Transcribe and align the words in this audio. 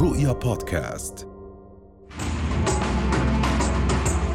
رؤيا 0.00 0.32
بودكاست. 0.32 1.28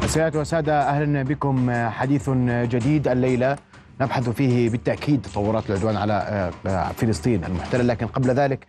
سيادة 0.06 0.40
وسادة 0.40 0.88
أهلا 0.88 1.22
بكم. 1.22 1.70
حديث 1.90 2.30
جديد 2.46 3.08
الليلة. 3.08 3.56
نبحث 4.00 4.28
فيه 4.28 4.70
بالتأكيد 4.70 5.22
تطورات 5.22 5.70
العدوان 5.70 5.96
على 5.96 6.50
آه، 6.66 6.92
فلسطين 6.92 7.44
المحتلة. 7.44 7.82
لكن 7.82 8.06
قبل 8.06 8.30
ذلك 8.30 8.66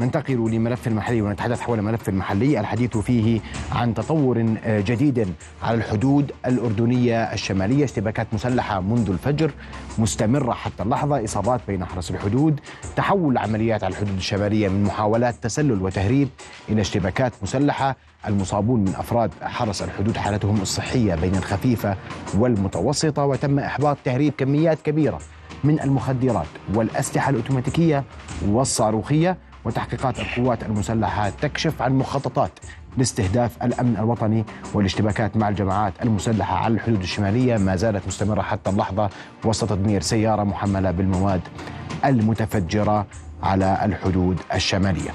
ننتقل 0.00 0.50
لملف 0.50 0.86
المحلي 0.86 1.22
ونتحدث 1.22 1.60
حول 1.60 1.82
ملف 1.82 2.08
المحلي. 2.08 2.60
الحديث 2.60 2.96
فيه 2.96 3.40
عن 3.72 3.94
تطور 3.94 4.56
جديد 4.66 5.28
على 5.62 5.76
الحدود 5.76 6.32
الأردنية 6.46 7.22
الشمالية. 7.32 7.84
اشتباكات 7.84 8.26
مسلحة 8.32 8.80
منذ 8.80 9.10
الفجر 9.10 9.50
مستمرة 9.98 10.52
حتى 10.52 10.82
اللحظة. 10.82 11.24
إصابات 11.24 11.60
بين 11.68 11.84
حرس 11.84 12.10
الحدود 12.10 12.60
تحول 12.96 13.32
العمليات 13.32 13.84
على 13.84 13.92
الحدود 13.92 14.16
الشمالية 14.16 14.68
من 14.68 14.82
محاولات 14.82 15.34
تسلل 15.42 15.82
وتهريب 15.82 16.28
إلى 16.68 16.80
اشتباكات 16.80 17.32
مسلحة. 17.42 17.96
المصابون 18.26 18.80
من 18.80 18.94
أفراد 18.94 19.30
حرس 19.42 19.82
الحدود 19.82 20.16
حالتهم 20.16 20.62
الصحية 20.62 21.14
بين 21.14 21.34
الخفيفة 21.34 21.96
والمتوسطة 22.38 23.24
وتم 23.24 23.58
إحباط 23.58 23.96
تهريب 24.04 24.32
كميات 24.38 24.82
كبيرة 24.82 25.18
من 25.64 25.80
المخدرات 25.80 26.46
والأسلحة 26.74 27.30
الأوتوماتيكية 27.30 28.04
والصاروخية. 28.48 29.36
وتحقيقات 29.66 30.18
القوات 30.20 30.62
المسلحة 30.62 31.30
تكشف 31.30 31.82
عن 31.82 31.98
مخططات 31.98 32.50
لاستهداف 32.96 33.62
الأمن 33.62 33.96
الوطني 33.96 34.44
والاشتباكات 34.74 35.36
مع 35.36 35.48
الجماعات 35.48 35.92
المسلحة 36.02 36.56
على 36.56 36.74
الحدود 36.74 37.00
الشمالية 37.00 37.56
ما 37.56 37.76
زالت 37.76 38.06
مستمرة 38.06 38.42
حتى 38.42 38.70
اللحظة 38.70 39.10
وسط 39.44 39.68
تدمير 39.70 40.00
سيارة 40.00 40.44
محملة 40.44 40.90
بالمواد 40.90 41.40
المتفجرة 42.04 43.06
على 43.42 43.78
الحدود 43.84 44.38
الشمالية. 44.54 45.10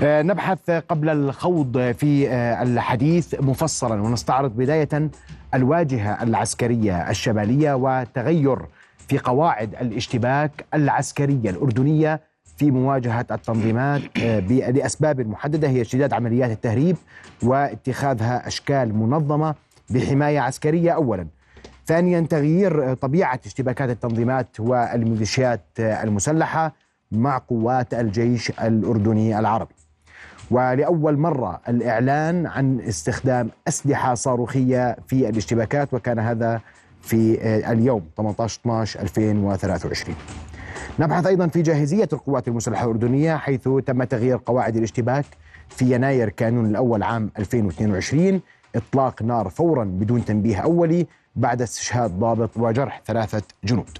آه، 0.00 0.22
نبحث 0.22 0.70
قبل 0.70 1.08
الخوض 1.08 1.92
في 1.92 2.28
آه، 2.30 2.62
الحديث 2.62 3.34
مفصلا 3.40 4.02
ونستعرض 4.02 4.56
بداية 4.56 5.10
الواجهة 5.54 6.22
العسكرية 6.22 7.10
الشمالية 7.10 7.74
وتغير 7.74 8.58
في 9.08 9.18
قواعد 9.18 9.74
الاشتباك 9.80 10.64
العسكرية 10.74 11.50
الأردنية 11.50 12.20
في 12.56 12.70
مواجهة 12.70 13.26
التنظيمات 13.30 14.02
آه، 14.22 14.40
لأسباب 14.70 15.20
محددة 15.20 15.68
هي 15.68 15.80
اشتداد 15.80 16.12
عمليات 16.12 16.50
التهريب 16.50 16.96
واتخاذها 17.42 18.46
أشكال 18.46 18.94
منظمة 18.94 19.54
بحماية 19.90 20.40
عسكرية 20.40 20.90
أولا. 20.90 21.26
ثانيا 21.86 22.20
تغيير 22.20 22.94
طبيعة 22.94 23.40
اشتباكات 23.46 23.90
التنظيمات 23.90 24.60
والميليشيات 24.60 25.60
المسلحة 25.78 26.72
مع 27.12 27.38
قوات 27.38 27.94
الجيش 27.94 28.50
الأردني 28.50 29.38
العربي. 29.38 29.74
ولأول 30.50 31.16
مرة 31.16 31.60
الإعلان 31.68 32.46
عن 32.46 32.80
استخدام 32.80 33.50
أسلحة 33.68 34.14
صاروخية 34.14 34.96
في 35.06 35.28
الاشتباكات 35.28 35.94
وكان 35.94 36.18
هذا 36.18 36.60
في 37.02 37.40
آه، 37.40 37.72
اليوم 37.72 38.02
18 38.16 38.60
12 38.60 39.00
2023 39.00 40.16
نبحث 40.98 41.26
أيضا 41.26 41.46
في 41.46 41.62
جاهزية 41.62 42.08
القوات 42.12 42.48
المسلحة 42.48 42.84
الأردنية 42.84 43.36
حيث 43.36 43.68
تم 43.86 44.04
تغيير 44.04 44.40
قواعد 44.46 44.76
الاشتباك 44.76 45.24
في 45.68 45.94
يناير 45.94 46.28
كانون 46.28 46.66
الأول 46.66 47.02
عام 47.02 47.30
2022 47.38 48.40
إطلاق 48.76 49.22
نار 49.22 49.48
فورا 49.48 49.84
بدون 49.84 50.24
تنبيه 50.24 50.56
أولي 50.56 51.06
بعد 51.36 51.62
استشهاد 51.62 52.18
ضابط 52.18 52.50
وجرح 52.56 53.02
ثلاثة 53.06 53.42
جنود. 53.64 53.98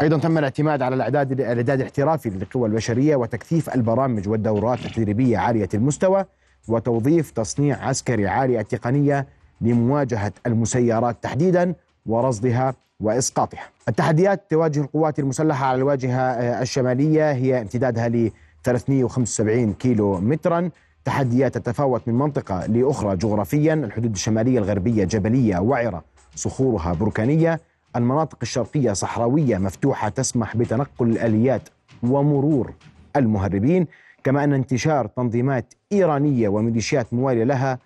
أيضا 0.00 0.18
تم 0.18 0.38
الاعتماد 0.38 0.82
على 0.82 0.94
الإعداد 0.94 1.32
الإعداد 1.32 1.80
الاحترافي 1.80 2.30
للقوى 2.30 2.68
البشرية 2.68 3.16
وتكثيف 3.16 3.74
البرامج 3.74 4.28
والدورات 4.28 4.86
التدريبية 4.86 5.38
عالية 5.38 5.68
المستوى 5.74 6.24
وتوظيف 6.68 7.30
تصنيع 7.30 7.84
عسكري 7.84 8.26
عالي 8.28 8.60
التقنية 8.60 9.26
لمواجهة 9.60 10.32
المسيرات 10.46 11.16
تحديدا 11.22 11.74
ورصدها 12.06 12.74
وإسقاطها. 13.00 13.68
التحديات 13.88 14.50
تواجه 14.50 14.80
القوات 14.80 15.18
المسلحة 15.18 15.66
على 15.66 15.78
الواجهة 15.78 16.20
آه، 16.20 16.62
الشمالية 16.62 17.32
هي 17.32 17.60
امتدادها 17.60 18.08
ل 18.08 18.30
375 18.64 19.72
كيلو 19.72 20.20
مترا 20.20 20.70
تحديات 21.04 21.58
تتفاوت 21.58 22.08
من 22.08 22.14
منطقة 22.14 22.66
لأخرى 22.66 23.16
جغرافيا، 23.16 23.74
الحدود 23.74 24.12
الشمالية 24.12 24.58
الغربية 24.58 25.04
جبلية 25.04 25.58
وعرة 25.58 26.04
صخورها 26.34 26.92
بركانية، 26.92 27.60
المناطق 27.96 28.38
الشرقية 28.42 28.92
صحراوية 28.92 29.58
مفتوحة 29.58 30.08
تسمح 30.08 30.56
بتنقل 30.56 31.10
الأليات 31.10 31.68
ومرور 32.02 32.72
المهربين، 33.16 33.86
كما 34.24 34.44
أن 34.44 34.52
انتشار 34.52 35.06
تنظيمات 35.06 35.74
إيرانية 35.92 36.48
وميليشيات 36.48 37.14
موالية 37.14 37.44
لها 37.44 37.78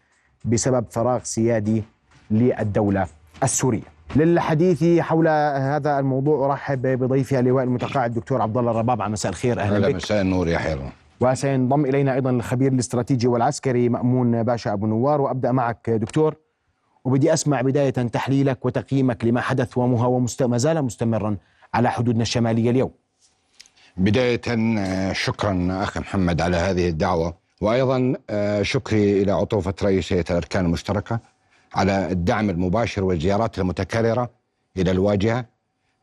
بسبب 0.44 0.84
فراغ 0.91 1.20
سيادي 1.22 1.82
للدولة 2.30 3.06
السورية. 3.42 3.94
للحديث 4.16 5.00
حول 5.00 5.28
هذا 5.28 5.98
الموضوع 5.98 6.47
أرحب 6.47 6.82
بضيفي 6.82 7.38
اللواء 7.38 7.65
المتقاعد 7.65 8.10
الدكتور 8.10 8.42
عبد 8.42 8.56
الله 8.56 8.70
الربابعه 8.70 9.09
مساء 9.09 9.31
الخير 9.31 9.60
أهلا 9.60 9.88
بك. 9.88 9.94
مساء 9.94 10.20
النور 10.20 10.48
يا 10.48 10.59
حيران 10.59 10.91
وسينضم 11.20 11.84
إلينا 11.84 12.15
أيضا 12.15 12.31
الخبير 12.31 12.72
الاستراتيجي 12.72 13.26
والعسكري 13.26 13.88
مأمون 13.88 14.42
باشا 14.42 14.72
أبو 14.72 14.87
نوار. 14.87 15.20
وأبدأ 15.20 15.53
معك 15.53 15.91
دكتور. 15.91 16.34
وبدي 17.04 17.32
أسمع 17.32 17.60
بداية 17.60 17.91
تحليلك 17.91 18.65
وتقييمك 18.66 19.25
لما 19.25 19.41
حدث 19.41 19.78
وما 19.78 20.26
ما 20.41 20.59
زال 20.59 20.82
مستمرا 20.82 21.36
على 21.75 21.91
حدودنا 21.91 22.22
الشمالية 22.22 22.71
اليوم. 22.71 22.91
بداية 23.97 24.41
شكرا 25.12 25.69
أخي 25.82 26.00
محمد 26.00 26.41
على 26.41 26.56
هذه 26.56 26.88
الدعوة. 26.88 27.34
وأيضا 27.60 28.15
شكري 28.62 29.22
إلى 29.22 29.32
عطوفة 29.32 29.75
رئيسيه 29.82 30.25
الأركان 30.31 30.65
المشتركة. 30.65 31.21
على 31.74 32.10
الدعم 32.12 32.50
المباشر 32.50 33.04
والزيارات 33.04 33.58
المتكررة 33.58 34.30
إلى 34.76 34.90
الواجهة 34.90 35.46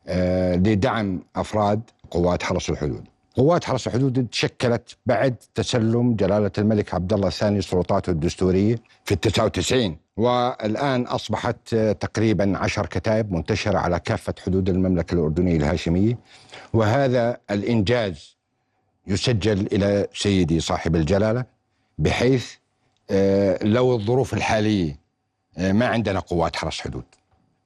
آه، 0.06 0.54
لدعم 0.56 1.22
أفراد 1.36 1.80
قوات 2.10 2.42
حرس 2.42 2.70
الحدود. 2.70 3.04
قوات 3.36 3.64
حرس 3.64 3.86
الحدود 3.86 4.26
تشكلت 4.32 4.96
بعد 5.06 5.34
تسلم 5.54 6.14
جلالة 6.14 6.50
الملك 6.58 6.94
عبد 6.94 7.12
الله 7.12 7.28
الثاني 7.28 7.62
سلطاته 7.62 8.10
الدستورية 8.10 8.76
في 9.04 9.12
التسعة 9.12 9.44
وتسعين. 9.44 9.96
والآن 10.16 11.02
أصبحت 11.02 11.74
آه، 11.74 11.92
تقريبا 11.92 12.58
عشر 12.58 12.86
كتائب 12.86 13.32
منتشرة 13.32 13.78
على 13.78 14.00
كافة 14.00 14.34
حدود 14.46 14.68
المملكة 14.68 15.14
الأردنية 15.14 15.56
الهاشمية. 15.56 16.18
وهذا 16.72 17.36
الإنجاز 17.50 18.36
يسجل 19.06 19.66
إلى 19.72 20.06
سيدي 20.14 20.60
صاحب 20.60 20.96
الجلالة 20.96 21.44
بحيث 21.98 22.52
آه، 23.10 23.58
لو 23.64 23.94
الظروف 23.94 24.34
الحالية 24.34 25.01
ما 25.58 25.86
عندنا 25.86 26.20
قوات 26.20 26.56
حرس 26.56 26.80
حدود. 26.80 27.04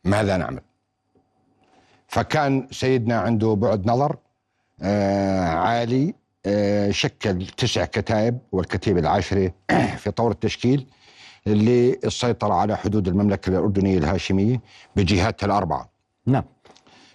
ماذا 0.04 0.36
نعمل؟ 0.36 0.60
فكان 2.08 2.68
سيدنا 2.70 3.20
عنده 3.20 3.54
بعد 3.54 3.86
نظر 3.86 4.16
آه، 4.82 5.48
عالي 5.48 6.14
آه، 6.46 6.90
شكل 6.90 7.46
تسع 7.46 7.84
كتائب 7.84 8.38
والكتيبة 8.52 9.00
العاشرة 9.00 9.52
في 10.02 10.10
طور 10.10 10.30
التشكيل 10.30 10.86
للسيطرة 11.46 12.54
على 12.54 12.76
حدود 12.76 13.08
المملكة 13.08 13.50
الأردنية 13.50 13.98
الهاشمية 13.98 14.60
بجهاتها 14.96 15.46
الأربعة. 15.46 15.90
نعم. 16.26 16.44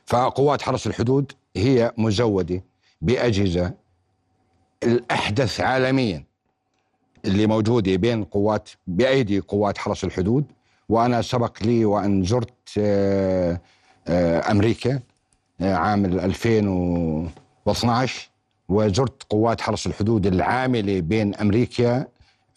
فقوات 0.05 0.61
حرس 0.61 0.87
الحدود 0.87 1.31
هي 1.55 1.91
مزودة 1.97 2.63
بأجهزة 3.01 3.73
الأحدث 4.83 5.59
عالميا 5.59 6.23
اللي 7.25 7.47
موجودة 7.47 7.95
بين 7.95 8.23
قوات 8.23 8.69
بأيدي 8.87 9.39
قوات 9.39 9.77
حرس 9.77 10.03
الحدود 10.03 10.45
وأنا 10.91 11.21
سبق 11.21 11.63
لي 11.63 11.85
وأن 11.85 12.23
زرت 12.23 12.53
آه، 12.77 13.61
آه، 14.07 14.51
أمريكا 14.51 14.99
آه، 15.61 15.75
عام 15.75 16.05
2012 16.05 18.29
وزرت 18.69 19.23
قوات 19.23 19.61
حرس 19.61 19.87
الحدود 19.87 20.27
العاملة 20.27 20.99
بين 20.99 21.35
أمريكا 21.35 22.05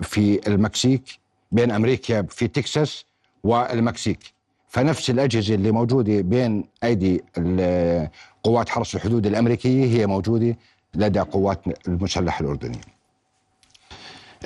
في 0.00 0.48
المكسيك 0.48 1.04
بين 1.52 1.70
أمريكا 1.70 2.22
في 2.22 2.48
تكساس 2.48 3.04
والمكسيك. 3.44 4.18
فنفس 4.68 5.10
الأجهزة 5.10 5.54
اللي 5.54 5.70
موجودة 5.70 6.20
بين 6.20 6.64
أيدي 6.84 7.24
قوات 8.42 8.68
حرس 8.68 8.94
الحدود 8.94 9.26
الأمريكية 9.26 9.84
هي 9.84 10.06
موجودة 10.06 10.56
لدى 10.94 11.20
قوات 11.20 11.60
المسلحه 11.88 12.44
الاردنيه 12.44 12.80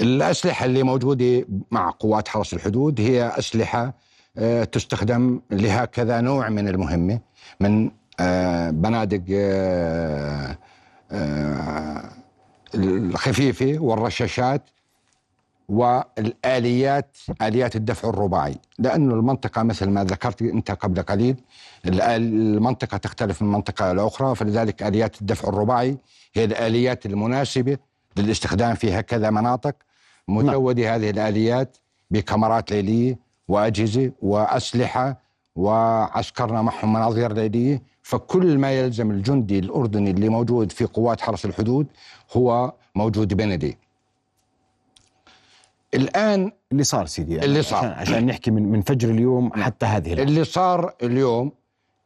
الأسلحة 0.00 0.64
اللي 0.64 0.82
موجودة 0.82 1.44
مع 1.70 1.90
قوات 1.90 2.28
حرس 2.28 2.54
الحدود 2.54 3.00
هي 3.00 3.32
أسلحة 3.38 3.94
آه، 4.38 4.64
تستخدم 4.64 5.40
لهكذا 5.50 6.20
نوع 6.20 6.48
من 6.48 6.68
المهمة 6.68 7.20
من 7.60 7.90
آه، 8.20 8.70
بنادق 8.70 9.22
آه، 9.30 10.58
الخفيفة 12.74 13.76
والرشاشات 13.78 14.70
والآليات 15.68 17.16
آليات 17.42 17.76
الدفع 17.76 18.08
الرباعي. 18.08 18.54
لأنه 18.78 19.14
المنطقة 19.14 19.62
مثل 19.62 19.90
ما 19.90 20.04
ذكرت 20.04 20.42
أنت 20.42 20.70
قبل 20.70 21.02
قليل 21.02 21.36
المنطقة 21.86 22.96
تختلف 22.96 23.42
من 23.42 23.52
منطقة 23.52 23.90
إلى 23.90 24.06
أخرى 24.06 24.34
فلذلك 24.34 24.82
آليات 24.82 25.20
الدفع 25.20 25.48
الرباعي 25.48 25.98
هي 26.34 26.44
الآليات 26.44 27.06
المناسبة 27.06 27.78
للاستخدام 28.16 28.74
في 28.74 28.98
هكذا 28.98 29.30
مناطق. 29.30 29.87
مزودة 30.28 30.94
هذه 30.94 31.10
الآليات 31.10 31.76
بكاميرات 32.10 32.70
ليلية 32.70 33.18
وأجهزة 33.48 34.12
وأسلحة 34.22 35.20
وعسكرنا 35.56 36.62
معهم 36.62 36.92
مناظير 36.92 37.32
ليلية. 37.32 37.82
فكل 38.02 38.58
ما 38.58 38.72
يلزم 38.72 39.10
الجندي 39.10 39.58
الأردني 39.58 40.10
اللي 40.10 40.28
موجود 40.28 40.72
في 40.72 40.84
قوات 40.84 41.20
حرس 41.20 41.44
الحدود 41.44 41.86
هو 42.36 42.72
موجود 42.94 43.34
بين 43.34 43.50
يديه 43.50 43.78
الآن 45.94 46.52
اللي 46.72 46.84
صار 46.84 47.06
سيدي 47.06 47.34
يعني 47.34 47.46
اللي 47.46 47.62
صار. 47.62 47.78
عشان, 47.78 47.90
عشان 47.90 48.26
نحكي 48.26 48.50
من 48.50 48.62
من 48.62 48.82
فجر 48.82 49.10
اليوم 49.10 49.52
حتى 49.52 49.86
هذه 49.86 50.12
اللحظة. 50.12 50.22
اللي 50.22 50.44
صار 50.44 50.94
اليوم 51.02 51.52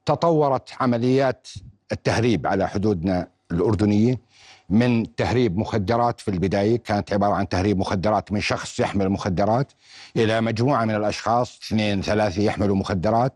تطورت 0.06 0.70
عمليات 0.80 1.48
التهريب 1.92 2.46
على 2.46 2.68
حدودنا 2.68 3.28
الأردنية. 3.52 4.20
من 4.72 5.14
تهريب 5.16 5.58
مخدرات 5.58 6.20
في 6.20 6.28
البداية 6.28 6.76
كانت 6.76 7.12
عبارة 7.12 7.34
عن 7.34 7.48
تهريب 7.48 7.78
مخدرات 7.78 8.32
من 8.32 8.40
شخص 8.40 8.80
يحمل 8.80 9.08
مخدرات 9.08 9.72
إلى 10.16 10.40
مجموعة 10.40 10.84
من 10.84 10.94
الأشخاص 10.94 11.60
اثنين 11.62 12.02
ثلاثة 12.02 12.42
يحملوا 12.42 12.76
مخدرات 12.76 13.32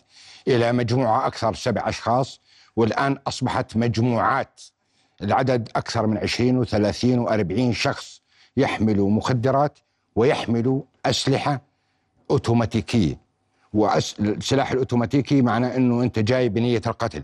إلى 0.49 0.73
مجموعة 0.73 1.27
أكثر 1.27 1.55
سبع 1.55 1.89
أشخاص 1.89 2.41
والآن 2.77 3.19
أصبحت 3.27 3.77
مجموعات 3.77 4.61
العدد 5.23 5.69
أكثر 5.77 6.07
من 6.07 6.19
20 6.19 6.65
و30 6.65 7.29
و40 7.29 7.77
شخص 7.77 8.21
يحملوا 8.57 9.11
مخدرات 9.11 9.79
ويحملوا 10.17 10.83
أسلحة 11.07 11.61
أوتوماتيكية. 12.31 13.27
والسلاح 13.73 14.73
الأوتوماتيكي 14.73 15.43
معناه 15.43 15.77
أنه 15.77 16.03
أنت 16.03 16.19
جاي 16.19 16.49
بنية 16.49 16.83
القتل 16.87 17.23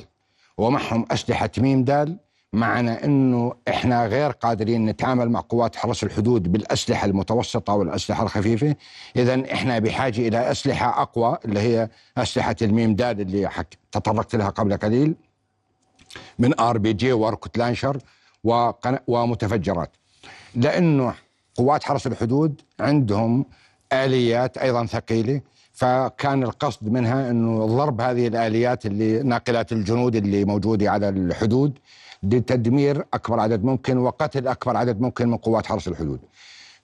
ومعهم 0.59 1.06
أسلحة 1.11 1.50
ميم 1.59 1.85
دال 1.85 2.19
معناه 2.62 3.04
أنه 3.04 3.52
إحنا 3.69 4.06
غير 4.06 4.31
قادرين 4.31 4.87
نتعامل 4.87 5.31
مع 5.31 5.40
قوات 5.40 5.76
حرس 5.76 6.04
الحدود 6.04 6.52
بالأسلحة 6.52 7.06
المتوسطة 7.06 7.75
والأسلحة 7.75 8.22
الخفيفة. 8.22 8.76
إذا 9.16 9.52
إحنا 9.52 9.78
بحاجة 9.78 10.28
إلى 10.28 10.50
أسلحة 10.50 11.02
أقوى 11.02 11.38
اللي 11.44 11.60
هي 11.60 11.88
أسلحة 12.19 12.56
الميم 12.62 12.94
دال 12.94 13.20
اللي 13.20 13.49
حك... 13.49 13.78
تطرقت 13.93 14.37
لها 14.37 14.49
قبل 14.49 14.76
قليل 14.76 15.14
من 16.38 16.60
RPG 16.60 17.12
و 17.12 17.19
rocket 17.19 17.58
launcher 17.58 17.99
وقن... 18.44 18.99
ومتفجرات. 19.06 19.90
لأنه 20.54 21.14
قوات 21.54 21.84
حرس 21.84 22.06
الحدود 22.06 22.60
عندهم 22.81 23.44
آليات 23.93 24.58
أيضا 24.58 24.87
ثقيلة 24.87 25.40
فكان 25.72 26.43
القصد 26.43 26.88
منها 26.88 27.31
إنه 27.31 27.66
ضرب 27.66 28.00
هذه 28.00 28.26
الآليات 28.26 28.87
اللي 28.87 29.22
ناقلات 29.22 29.72
الجنود 29.72 30.16
اللي 30.16 30.44
موجودة 30.44 30.90
على 30.90 31.08
الحدود 31.08 31.78
لتدمير 32.22 33.04
أكبر 33.14 33.40
عدد 33.40 33.64
ممكن 33.64 33.98
وقتل 33.98 34.48
أكبر 34.48 34.76
عدد 34.76 35.00
ممكن 35.00 35.28
من 35.28 35.36
قوات 35.36 35.66
حرس 35.66 35.88
الحدود. 35.88 36.20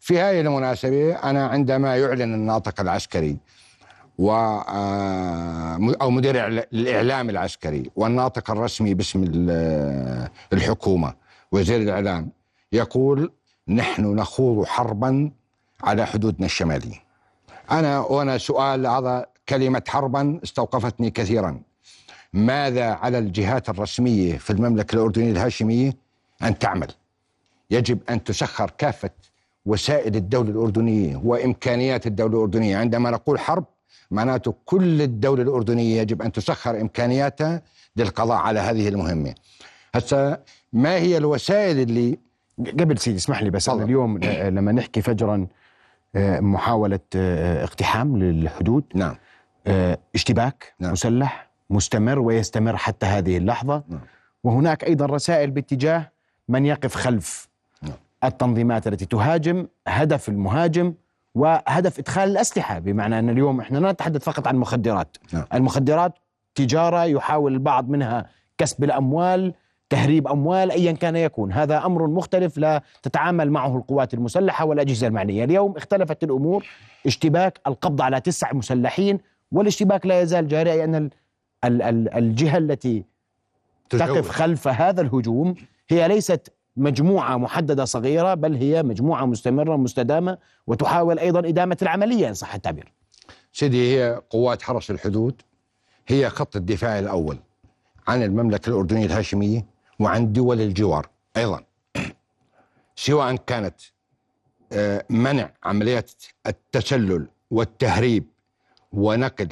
في 0.00 0.20
هذه 0.20 0.40
المناسبة 0.40 1.12
أنا 1.14 1.46
عندما 1.46 1.96
يعلن 1.96 2.34
الناطق 2.34 2.80
العسكري 2.80 3.36
و 4.18 4.30
آه، 4.30 5.78
أو 6.02 6.10
مدير 6.10 6.46
الإعلام 6.48 7.30
العسكري 7.30 7.90
والناطق 7.96 8.50
الرسمي 8.50 8.94
باسم 8.94 9.24
الحكومة 10.52 11.14
وزير 11.52 11.80
الإعلام 11.80 12.30
يقول 12.72 13.32
نحن 13.68 14.02
نخوض 14.14 14.66
حربا 14.66 15.30
على 15.84 16.06
حدودنا 16.06 16.46
الشمالية. 16.46 17.02
أنا 17.70 18.00
وأنا 18.00 18.38
سؤال 18.38 18.86
هذا 18.86 19.26
كلمة 19.48 19.82
حربا 19.88 20.40
استوقفتني 20.44 21.10
كثيرا. 21.10 21.60
ماذا 22.32 22.84
على 22.84 23.18
الجهات 23.18 23.68
الرسمية 23.68 24.38
في 24.38 24.50
المملكة 24.50 24.94
الأردنية 24.94 25.30
الهاشمية 25.30 25.96
أن 26.42 26.58
تعمل؟ 26.58 26.88
يجب 27.70 27.98
أن 28.10 28.24
تسخر 28.24 28.70
كافة 28.78 29.10
وسائل 29.66 30.16
الدولة 30.16 30.50
الأردنية 30.50 31.16
وإمكانيات 31.24 32.06
الدولة 32.06 32.36
الأردنية 32.36 32.76
عندما 32.76 33.10
نقول 33.10 33.38
حرب 33.38 33.64
معناته 34.10 34.54
كل 34.64 35.02
الدولة 35.02 35.42
الأردنية 35.42 36.00
يجب 36.00 36.22
أن 36.22 36.32
تسخر 36.32 36.80
إمكانياتها 36.80 37.62
للقضاء 37.96 38.36
على 38.36 38.60
هذه 38.60 38.88
المهمة 38.88 39.34
هسا 39.94 40.42
ما 40.72 40.96
هي 40.96 41.16
الوسائل 41.16 41.80
اللي 41.80 42.18
قبل 42.80 42.98
سيدي 42.98 43.16
اسمح 43.16 43.42
لي 43.42 43.50
بس 43.50 43.68
أنا 43.68 43.84
اليوم 43.84 44.18
لما 44.18 44.72
نحكي 44.72 45.02
فجرا 45.02 45.46
آه، 46.16 46.40
محاولة 46.40 47.00
آه، 47.16 47.64
اقتحام 47.64 48.16
للحدود 48.16 48.84
نعم 48.94 49.16
آه، 49.66 49.98
اشتباك 50.14 50.74
نعم. 50.80 50.92
مسلح 50.92 51.47
مستمر 51.70 52.18
ويستمر 52.18 52.76
حتى 52.76 53.06
هذه 53.06 53.36
اللحظة 53.36 53.82
نعم. 53.88 54.00
وهناك 54.44 54.84
أيضا 54.84 55.06
رسائل 55.06 55.50
باتجاه 55.50 56.10
من 56.48 56.66
يقف 56.66 56.94
خلف 56.94 57.48
نعم. 57.82 57.92
التنظيمات 58.24 58.86
التي 58.86 59.06
تهاجم 59.06 59.66
هدف 59.88 60.28
المهاجم 60.28 60.94
وهدف 61.34 61.98
إدخال 61.98 62.30
الأسلحة 62.30 62.78
بمعنى 62.78 63.18
أن 63.18 63.30
اليوم 63.30 63.60
إحنا 63.60 63.78
لا 63.78 63.92
نتحدث 63.92 64.24
فقط 64.24 64.48
عن 64.48 64.54
المخدرات 64.54 65.16
نعم. 65.32 65.44
المخدرات 65.54 66.12
تجارة 66.54 67.04
يحاول 67.04 67.52
البعض 67.52 67.88
منها 67.88 68.26
كسب 68.58 68.84
الأموال 68.84 69.54
تهريب 69.90 70.28
أموال 70.28 70.70
ايا 70.70 70.92
كان 70.92 71.16
يكون 71.16 71.52
هذا 71.52 71.86
أمر 71.86 72.06
مختلف 72.06 72.58
لا 72.58 72.82
تتعامل 73.02 73.50
معه 73.50 73.76
القوات 73.76 74.14
المسلحة 74.14 74.64
والاجهزه 74.64 75.06
المعنية 75.06 75.44
اليوم 75.44 75.76
اختلفت 75.76 76.24
الأمور 76.24 76.66
اشتباك 77.06 77.60
القبض 77.66 78.02
على 78.02 78.20
تسع 78.20 78.52
مسلحين 78.52 79.18
والاشتباك 79.52 80.06
لا 80.06 80.20
يزال 80.20 80.48
جاري 80.48 80.84
ال 80.84 80.94
ال 80.94 81.10
الجهة 81.64 82.58
التي 82.58 83.04
تقف 83.90 84.28
خلف 84.28 84.68
هذا 84.68 85.00
الهجوم 85.00 85.54
هي 85.88 86.08
ليست 86.08 86.52
مجموعة 86.76 87.36
محددة 87.36 87.84
صغيرة 87.84 88.34
بل 88.34 88.54
هي 88.54 88.82
مجموعة 88.82 89.24
مستمرة 89.24 89.76
مستدامة 89.76 90.38
وتحاول 90.66 91.18
أيضا 91.18 91.48
إدامة 91.48 91.76
العملية 91.82 92.28
إن 92.28 92.34
صح 92.34 92.54
التعبير. 92.54 92.92
سيدي 93.52 93.96
هي 93.96 94.22
قوات 94.30 94.62
حرس 94.62 94.90
الحدود 94.90 95.42
هي 96.08 96.30
خط 96.30 96.56
الدفاع 96.56 96.98
الأول 96.98 97.38
عن 98.08 98.22
المملكة 98.22 98.68
الأردنية 98.68 99.06
الهاشمية 99.06 99.66
وعن 100.00 100.32
دول 100.32 100.60
الجوار 100.60 101.08
أيضا. 101.36 101.64
سواء 102.96 103.36
كانت 103.36 103.74
آه، 104.72 105.04
منع 105.10 105.50
عمليات 105.64 106.10
التسلل 106.46 107.26
والتهريب 107.50 108.24
ونقل 108.92 109.48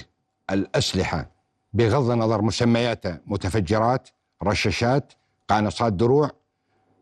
الأسلحة 0.50 1.35
بغض 1.76 2.11
النظر 2.11 2.43
مسمياتها 2.43 3.20
متفجرات 3.26 4.08
رشاشات 4.43 5.12
قانصات 5.49 5.93
دروع 5.93 6.31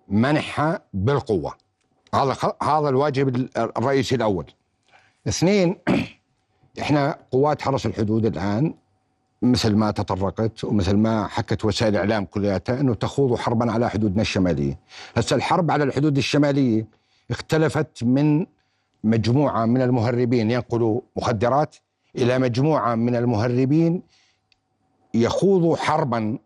منحها 0.09 0.81
بالقوة 0.95 1.55
هذا 2.15 2.37
هذا 2.63 2.89
الواجب 2.89 3.49
الرئيسي 3.57 4.15
الأول 4.15 4.47
اثنين 5.29 5.77
إحنا 6.83 7.19
قوات 7.31 7.63
حرس 7.63 7.87
الحدود 7.87 8.27
الآن 8.27 8.75
مثل 9.43 9.75
ما 9.77 9.91
تطرقت 9.91 10.65
ومثل 10.65 10.97
ما 10.97 11.27
حكت 11.27 11.65
وسائل 11.65 11.93
الاعلام 11.93 12.25
كلياتها 12.25 12.81
إنه 12.81 12.95
تخوض 12.95 13.39
حربا 13.39 13.73
على 13.73 13.91
حدودنا 13.91 14.23
الشمالية. 14.23 14.79
هسه 15.17 15.37
الحرب 15.37 15.71
على 15.71 15.85
الحدود 15.85 16.17
الشمالية 16.17 16.87
اختلفت 17.31 18.05
من 18.05 18.47
مجموعة 19.05 19.67
من 19.67 19.83
المهربين 19.83 20.51
ينقلوا 20.51 21.01
مخدرات 21.17 21.77
إلى 22.17 22.39
مجموعة 22.39 22.95
من 22.95 23.17
المهربين 23.17 24.03
يخوضوا 25.15 25.77
حربا 25.77 26.39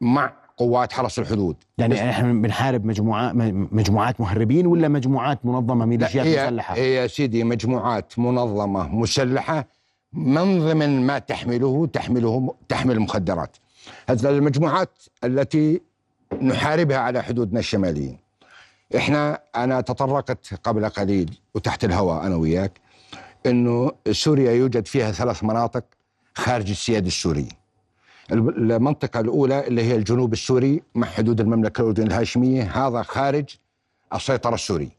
مع 0.00 0.32
قوات 0.56 0.92
حرس 0.92 1.18
الحدود. 1.18 1.56
يعني 1.78 2.10
إحنا 2.10 2.32
بنحارب 2.32 2.84
مجموعات 2.84 3.34
مجموعات 3.72 4.20
مهربين 4.20 4.66
ولا 4.66 4.88
مجموعات 4.88 5.46
منظمة 5.46 5.86
ميليشيات 5.86 6.26
هي 6.26 6.46
مسلحه؟ 6.46 6.74
هي 6.74 7.08
سيدي 7.08 7.44
مجموعات 7.44 8.18
منظمة 8.18 8.88
مسلحة 8.88 9.68
من 10.12 10.60
ضمن 10.60 11.06
ما 11.06 11.18
تحمله 11.18 11.86
تحمله 11.86 12.54
تحمل 12.68 13.00
مخدرات 13.00 13.56
هذه 14.08 14.28
المجموعات 14.28 14.90
التي 15.24 15.80
نحاربها 16.42 16.98
على 16.98 17.22
حدودنا 17.22 17.60
الشمالية. 17.60 18.18
إحنا 18.96 19.40
أنا 19.56 19.80
تطرقت 19.80 20.54
قبل 20.64 20.88
قليل 20.88 21.38
وتحت 21.54 21.84
الهواء 21.84 22.26
أنا 22.26 22.36
وياك 22.36 22.80
إنه 23.46 23.92
سوريا 24.10 24.52
يوجد 24.52 24.86
فيها 24.86 25.12
ثلاث 25.12 25.44
مناطق 25.44 25.84
خارج 26.34 26.70
السيادة 26.70 27.06
السورية. 27.06 27.57
المنطقة 28.32 29.20
الأولى 29.20 29.66
اللي 29.66 29.82
هي 29.82 29.96
الجنوب 29.96 30.32
السوري 30.32 30.82
مع 30.94 31.06
حدود 31.06 31.40
المملكة 31.40 31.80
الأردنية 31.80 32.06
الهاشمية 32.06 32.62
هذا 32.62 33.02
خارج 33.02 33.44
السيطرة 34.14 34.54
السورية. 34.54 34.98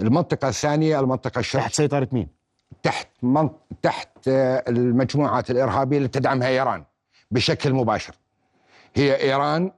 المنطقة 0.00 0.48
الثانية 0.48 1.00
المنطقة 1.00 1.38
الشرق 1.38 1.62
تحت 1.62 1.74
سيطرة 1.74 2.08
مين؟ 2.12 2.28
تحت 2.82 3.08
من... 3.22 3.50
تحت 3.82 4.08
المجموعات 4.68 5.50
الإرهابية 5.50 5.96
اللي 5.96 6.08
تدعمها 6.08 6.48
إيران 6.48 6.84
بشكل 7.30 7.72
مباشر. 7.72 8.14
هي 8.94 9.22
إيران 9.22 9.72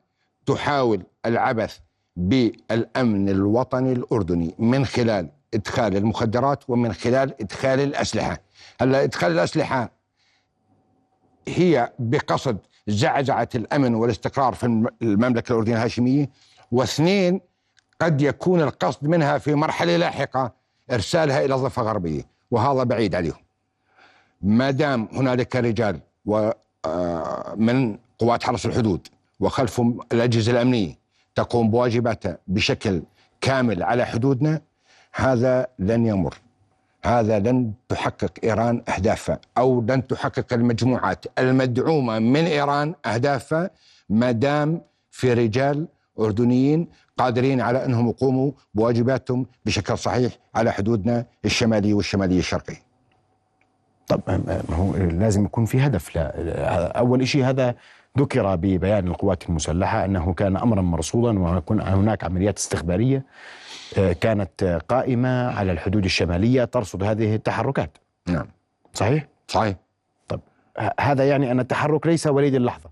تحاول 0.46 1.02
العبث 1.26 1.78
بالأمن 2.16 3.28
الوطني 3.28 3.92
الأردني 3.92 4.54
من 4.58 4.86
خلال 4.86 5.28
إدخال 5.54 5.96
المخدرات 5.96 6.70
ومن 6.70 6.92
خلال 6.92 7.40
إدخال 7.40 7.80
الأسلحة. 7.80 8.40
هلأ 8.80 9.02
إدخال 9.04 9.32
الأسلحة 9.32 9.99
هي 11.58 11.92
بقصد 11.98 12.58
زعزعة 12.86 13.48
الأمن 13.54 13.94
والاستقرار 13.94 14.54
في 14.54 14.66
المملكة 15.02 15.52
الأردنية 15.52 15.76
الهاشمية 15.76 16.30
واثنين 16.72 17.40
قد 18.00 18.22
يكون 18.22 18.60
القصد 18.60 19.06
منها 19.06 19.38
في 19.38 19.54
مرحلة 19.54 19.96
لاحقة 19.96 20.52
إرسالها 20.90 21.44
إلى 21.44 21.54
الضفه 21.54 21.82
الغربيه 21.82 22.22
وهذا 22.50 22.82
بعيد 22.82 23.14
عليهم. 23.14 23.42
ما 24.42 24.70
دام 24.70 25.08
هنالك 25.12 25.56
رجال 25.56 26.00
آه، 26.84 27.54
من 27.56 27.98
قوات 28.18 28.42
حرس 28.44 28.66
الحدود 28.66 29.08
وخلفهم 29.40 29.98
الأجهزة 30.12 30.52
الأمنية 30.52 30.98
تقوم 31.34 31.70
بواجباتها 31.70 32.38
بشكل 32.48 33.02
كامل 33.40 33.82
على 33.82 34.04
حدودنا 34.06 34.60
هذا 35.12 35.66
لن 35.78 36.06
يمر. 36.06 36.34
هذا 37.04 37.38
لن 37.38 37.72
تحقق 37.88 38.32
إيران 38.44 38.82
أهدافها 38.88 39.40
أو 39.58 39.80
لن 39.80 40.06
تحقق 40.06 40.52
المجموعات 40.52 41.24
المدعومة 41.38 42.18
من 42.18 42.44
إيران 42.44 42.94
أهدافها 43.06 43.70
ما 44.08 44.30
دام 44.30 44.82
في 45.10 45.32
رجال 45.32 45.88
أردنيين 46.20 46.88
قادرين 47.18 47.60
على 47.60 47.84
أنهم 47.84 48.08
يقوموا 48.08 48.52
بواجباتهم 48.74 49.46
بشكل 49.66 49.98
صحيح 49.98 50.32
على 50.54 50.72
حدودنا 50.72 51.26
الشماليه 51.44 51.94
والشماليه 51.94 52.38
الشرقيه. 52.38 52.82
طب 54.08 54.20
ما 54.28 54.62
هو 54.70 54.96
لازم 54.96 55.44
يكون 55.44 55.64
في 55.64 55.86
هدف 55.86 56.16
لا 56.16 56.98
أول 56.98 57.28
شيء 57.28 57.44
هذا 57.44 57.74
ذكر 58.18 58.56
ببيان 58.56 59.08
القوات 59.08 59.48
المسلحة 59.48 60.04
أنه 60.04 60.32
كان 60.32 60.56
امرا 60.56 60.82
مرصودا 60.82 61.38
ويكون 61.38 61.80
هناك 61.80 62.24
عمليات 62.24 62.58
استخبارية 62.58 63.24
كانت 64.20 64.82
قائمة 64.88 65.50
على 65.50 65.72
الحدود 65.72 66.04
الشمالية 66.04 66.64
ترصد 66.64 67.02
هذه 67.02 67.34
التحركات. 67.34 67.98
نعم. 68.26 68.46
صحيح؟ 68.94 69.26
صحيح. 69.48 69.76
طب 70.28 70.40
هذا 71.00 71.28
يعني 71.28 71.50
أن 71.50 71.60
التحرك 71.60 72.06
ليس 72.06 72.26
وليد 72.26 72.54
اللحظة. 72.54 72.90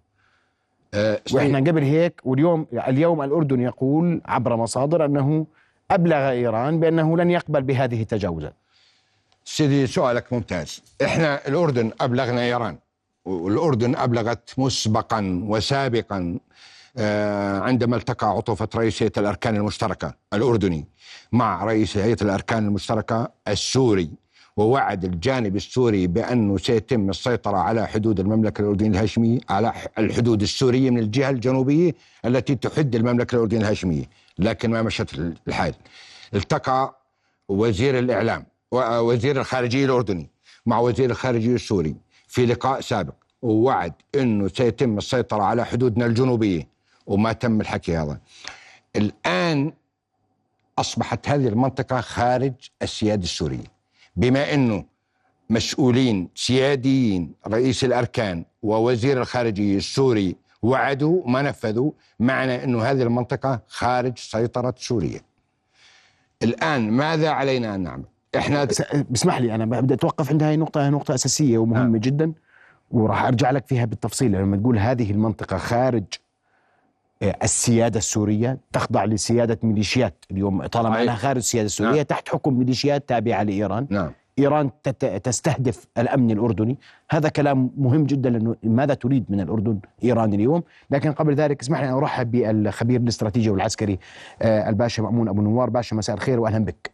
أه 0.94 1.20
وإحنا 1.32 1.58
قبل 1.58 1.82
هيك 1.82 2.20
واليوم 2.24 2.66
اليوم 2.72 3.22
الأردن 3.22 3.60
يقول 3.60 4.20
عبر 4.26 4.56
مصادر 4.56 5.04
أنه 5.04 5.46
أبلغ 5.90 6.30
إيران 6.30 6.80
بأنه 6.80 7.16
لن 7.16 7.30
يقبل 7.30 7.62
بهذه 7.62 8.02
التجاوزات. 8.02 8.54
سيدي 9.44 9.86
سؤالك 9.86 10.32
ممتاز 10.32 10.82
إحنا 11.04 11.48
الأردن 11.48 11.92
أبلغنا 12.00 12.40
إيران 12.40 12.78
والأردن 13.24 13.96
أبلغت 13.96 14.54
مسبقا 14.58 15.44
وسابقا 15.46 16.18
آه، 16.18 16.40
عندما 17.62 17.96
التقى 17.96 18.26
عطوفة 18.28 18.68
رئيسية 18.74 19.12
الأركان 19.16 19.56
المشتركة 19.56 20.14
الأردني 20.34 20.86
مع 21.32 21.64
رئيس 21.64 21.96
هيئة 21.96 22.16
الأركان 22.22 22.66
المشتركة 22.66 23.28
السوري 23.48 24.10
ووعد 24.56 25.04
الجانب 25.04 25.56
السوري 25.56 26.06
بأنه 26.06 26.56
سيتم 26.56 27.10
السيطرة 27.10 27.56
على 27.56 27.86
حدود 27.86 28.20
المملكة 28.20 28.62
الأردنية 28.62 28.90
الهاشمية 28.90 29.38
على 29.50 29.72
الحدود 29.98 30.42
السورية 30.42 30.90
من 30.90 30.98
الجهة 30.98 31.30
الجنوبية 31.30 31.92
التي 32.24 32.54
تحد 32.54 32.94
المملكة 32.94 33.34
الأردنية 33.34 33.60
الهاشمية. 33.60 34.04
لكن 34.38 34.70
ما 34.70 34.82
مشت 34.82 35.14
الحال؟ 35.48 35.74
التقى 36.34 37.02
وزير 37.48 37.98
الإعلام 37.98 38.46
وزير 38.72 39.40
الخارجية 39.40 39.84
الأردني 39.84 40.30
مع 40.66 40.78
وزير 40.78 41.10
الخارجية 41.10 41.54
السوري 41.54 41.96
في 42.28 42.46
لقاء 42.46 42.80
سابق 42.80 43.14
ووعد 43.42 43.92
أنه 44.14 44.48
سيتم 44.48 44.98
السيطرة 44.98 45.42
على 45.42 45.64
حدودنا 45.66 46.06
الجنوبية. 46.06 46.77
وما 47.08 47.32
تم 47.32 47.60
الحكي 47.60 47.96
هذا. 47.96 48.20
الآن 48.96 49.72
أصبحت 50.78 51.28
هذه 51.28 51.48
المنطقة 51.48 52.00
خارج 52.00 52.52
السيادة 52.82 53.22
السورية. 53.22 53.78
بما 54.16 54.54
أنه 54.54 54.84
مسؤولين 55.50 56.28
سياديين 56.34 57.32
رئيس 57.48 57.84
الأركان 57.84 58.44
ووزير 58.62 59.20
الخارجية 59.20 59.76
السوري 59.76 60.36
وعدوا 60.62 61.22
ما 61.26 61.42
نفذوا 61.42 61.90
معنى 62.20 62.64
أنه 62.64 62.82
هذه 62.82 63.02
المنطقة 63.02 63.60
خارج 63.68 64.18
سيطرة 64.18 64.74
سوريا. 64.78 65.20
الآن 66.42 66.90
ماذا 66.90 67.28
علينا 67.30 67.74
أن 67.74 67.80
نعمل؟ 67.80 68.04
إحنا 68.36 68.64
بسمح 69.10 69.38
لي 69.38 69.54
أنا 69.54 69.64
بدي 69.80 69.94
أتوقف 69.94 70.30
عند 70.30 70.42
هاي 70.42 70.54
النقطه 70.54 70.86
هي 70.86 70.90
نقطة 70.90 71.14
أساسية 71.14 71.58
ومهمة 71.58 71.82
نعم. 71.82 71.96
جدا 71.96 72.32
وراح 72.90 73.24
أرجع 73.24 73.50
لك 73.50 73.66
فيها 73.66 73.84
بالتفصيل. 73.84 74.32
لما 74.32 74.56
تقول 74.56 74.78
هذه 74.78 75.10
المنطقة 75.10 75.56
خارج 75.58 76.04
السيادة 77.22 77.98
السورية 77.98 78.58
تخضع 78.72 79.04
لسيادة 79.04 79.58
ميليشيات 79.62 80.24
اليوم. 80.30 80.66
طالما 80.66 81.02
أنها 81.02 81.14
خارج 81.14 81.36
السيادة 81.36 81.66
السورية 81.66 81.92
نعم. 81.92 82.02
تحت 82.02 82.28
حكم 82.28 82.58
ميليشيات 82.58 83.08
تابعة 83.08 83.42
لإيران. 83.42 83.86
نعم. 83.90 84.12
إيران 84.38 84.70
تستهدف 85.22 85.86
الأمن 85.98 86.30
الأردني. 86.30 86.78
هذا 87.10 87.28
كلام 87.28 87.70
مهم 87.76 88.04
جدا 88.04 88.30
لأنه 88.30 88.56
ماذا 88.62 88.94
تريد 88.94 89.24
من 89.28 89.40
الأردن 89.40 89.78
إيران 90.04 90.34
اليوم؟ 90.34 90.62
لكن 90.90 91.12
قبل 91.12 91.34
ذلك 91.34 91.60
اسمح 91.60 91.80
لي 91.80 91.88
أن 91.88 91.92
أرحب 91.94 92.30
بالخبير 92.30 93.00
الاستراتيجي 93.00 93.50
والعسكري 93.50 93.98
آه، 94.42 94.68
الباشا 94.68 95.02
مأمون 95.02 95.28
أبو 95.28 95.42
نوار. 95.42 95.70
باشا 95.70 95.94
مساء 95.94 96.16
الخير 96.16 96.40
وأهلا 96.40 96.64
بك. 96.64 96.90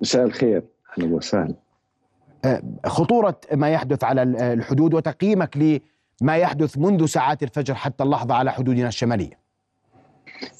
مساء 0.00 0.24
الخير. 0.24 0.62
أهلا 0.98 1.14
وسهلا. 1.14 1.54
آه، 2.44 2.62
خطورة 2.86 3.40
ما 3.52 3.70
يحدث 3.70 4.04
على 4.04 4.22
الحدود 4.52 4.94
وتقييمك 4.94 5.56
ما 6.20 6.36
يحدث 6.36 6.78
منذ 6.78 7.06
ساعات 7.06 7.42
الفجر 7.42 7.74
حتى 7.74 8.04
اللحظة 8.04 8.34
على 8.34 8.52
حدودنا 8.52 8.88
الشمالية. 8.88 9.38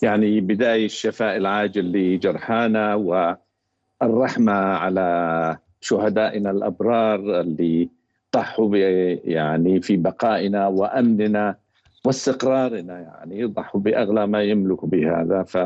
يعني 0.03 0.41
بداية 0.41 0.85
الشفاء 0.85 1.37
العاجل 1.37 1.93
لجرحانا 1.93 2.95
والرحمة 2.95 4.53
على 4.53 5.59
شهدائنا 5.81 6.51
الأبرار 6.51 7.41
اللي 7.41 7.89
ضحوا 8.37 8.77
يعني 9.25 9.81
في 9.81 9.97
بقائنا 9.97 10.67
وأمننا 10.67 11.57
واستقرارنا 12.05 13.01
يعني 13.01 13.45
ضحوا 13.45 13.81
بأغلى 13.81 14.27
ما 14.27 14.43
يملك 14.43 14.85
بهذا. 14.85 15.43
ف 15.43 15.59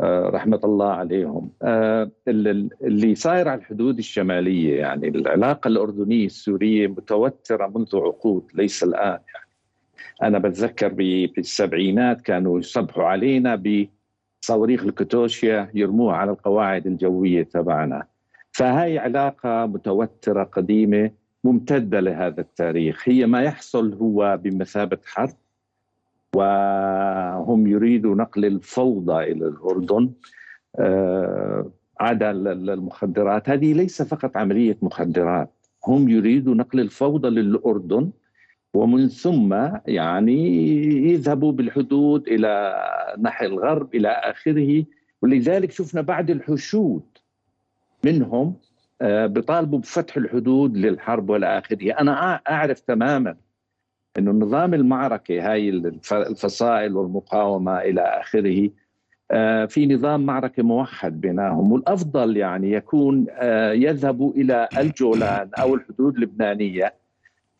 آه، 0.00 0.28
رحمة 0.28 0.60
الله 0.64 0.92
عليهم. 0.92 1.50
آه، 1.62 2.10
اللي 2.28 3.14
صاير 3.14 3.48
على 3.48 3.60
الحدود 3.60 3.98
الشمالية 3.98 4.78
يعني 4.78 5.08
العلاقة 5.08 5.68
الأردنية 5.68 6.26
السورية 6.26 6.86
متوترة 6.86 7.66
منذ 7.66 7.96
عقود 7.96 8.44
ليس 8.54 8.82
الآن 8.82 9.18
يعني. 9.34 9.50
أنا 10.22 10.38
بتذكر 10.38 10.88
بالسبعينات 11.36 12.20
كانوا 12.20 12.58
يصبحوا 12.58 13.04
علينا 13.04 13.62
بصواريخ 14.42 14.84
الكتوشيا 14.84 15.70
يرموها 15.74 16.16
على 16.16 16.30
القواعد 16.30 16.86
الجوية 16.86 17.42
تبعنا. 17.42 18.06
فهاي 18.52 18.98
علاقة 18.98 19.66
متوترة 19.66 20.44
قديمة 20.44 21.10
ممتدة 21.44 22.00
لهذا 22.00 22.40
التاريخ. 22.40 23.08
هي 23.08 23.26
ما 23.26 23.42
يحصل 23.42 23.94
هو 23.94 24.38
بمثابة 24.42 24.98
حرب 25.06 25.34
وهم 26.36 27.66
يريدوا 27.66 28.14
نقل 28.14 28.44
الفوضى 28.44 29.32
إلى 29.32 29.46
الأردن. 29.48 30.10
آه، 30.78 31.70
عدا 32.00 32.30
المخدرات. 32.30 33.48
هذه 33.50 33.72
ليس 33.72 34.02
فقط 34.02 34.36
عملية 34.36 34.78
مخدرات. 34.82 35.50
هم 35.86 36.08
يريدوا 36.08 36.54
نقل 36.54 36.80
الفوضى 36.80 37.28
للأردن 37.28 38.10
ومن 38.74 39.08
ثم 39.08 39.68
يعني 39.86 40.66
يذهبوا 41.12 41.52
بالحدود 41.52 42.28
إلى 42.28 42.74
نحو 43.20 43.44
الغرب 43.46 43.94
إلى 43.94 44.08
آخره. 44.08 44.84
ولذلك 45.22 45.70
شفنا 45.70 46.00
بعد 46.00 46.30
الحشود 46.30 47.02
منهم 48.04 48.56
آه، 49.02 49.26
بيطالبوا 49.26 49.78
بفتح 49.78 50.16
الحدود 50.16 50.76
للحرب 50.76 51.30
والى 51.30 51.58
اخره 51.58 51.92
أنا 51.92 52.40
أعرف 52.50 52.80
تماما 52.80 53.36
إنه 54.18 54.30
نظام 54.30 54.74
المعركة 54.74 55.52
هاي 55.52 55.68
الفصائل 56.12 56.96
والمقاومة 56.96 57.78
إلى 57.78 58.00
آخره 58.00 58.70
آه، 59.30 59.64
في 59.64 59.86
نظام 59.86 60.26
معركة 60.26 60.62
موحد 60.62 61.20
بينهم 61.20 61.72
والأفضل 61.72 62.36
يعني 62.36 62.72
يكون 62.72 63.26
آه، 63.30 63.72
يذهبوا 63.72 64.32
إلى 64.32 64.68
الجولان 64.78 65.50
أو 65.58 65.74
الحدود 65.74 66.14
اللبنانية 66.14 66.94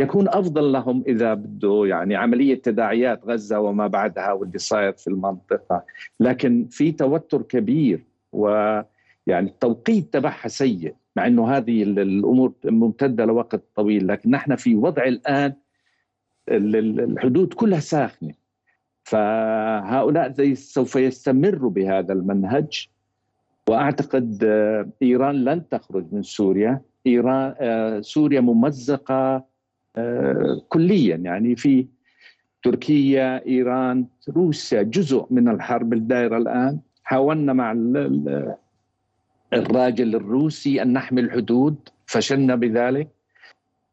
يكون 0.01 0.29
أفضل 0.29 0.73
لهم 0.73 1.05
إذا 1.07 1.35
بده 1.35 1.83
يعني 1.87 2.17
عملية 2.17 2.55
تداعيات 2.55 3.25
غزة 3.25 3.61
وما 3.61 3.87
بعدها 3.87 4.33
واللي 4.33 4.59
صاير 4.59 4.93
في 4.93 5.07
المنطقة. 5.07 5.85
لكن 6.21 6.67
في 6.71 6.93
توتر 6.93 7.43
كبير 7.43 8.05
ويعني 8.33 8.87
التوقيت 9.29 10.13
تبعها 10.13 10.49
سيء 10.49 10.95
مع 11.17 11.27
إنه 11.27 11.57
هذه 11.57 11.83
الأمور 11.83 12.53
ممتدة 12.65 13.25
لوقت 13.25 13.63
طويل 13.77 14.09
لكن 14.09 14.31
نحن 14.31 14.57
في 14.57 14.75
وضع 14.75 15.05
الآن 15.05 15.53
الحدود 16.51 17.55
كلها 17.55 17.81
ساخنة. 17.81 18.35
فهؤلاء 19.03 20.55
سوف 20.55 20.97
يستمروا 20.97 21.71
بهذا 21.71 22.13
المنهج. 22.13 22.89
وأعتقد 23.69 24.45
آه، 24.45 24.89
إيران 25.03 25.45
لن 25.45 25.69
تخرج 25.69 26.07
من 26.13 26.23
سوريا. 26.23 26.81
إيران 27.07 27.55
آه، 27.61 28.01
سوريا 28.01 28.41
ممزقة 28.41 29.45
آه، 29.97 30.63
كليا. 30.69 31.17
يعني 31.17 31.57
في 31.57 31.87
تركيا 32.63 33.47
إيران 33.47 34.07
روسيا 34.29 34.83
جزء 34.83 35.27
من 35.31 35.49
الحرب 35.49 35.93
الدائرة 35.93 36.37
الآن. 36.37 36.81
حاولنا 37.05 37.53
مع 37.53 37.73
الراجل 39.53 40.15
الروسي 40.15 40.83
أن 40.83 40.93
نحمي 40.93 41.21
الحدود. 41.21 41.77
فشلنا 42.07 42.55
بذلك. 42.55 43.20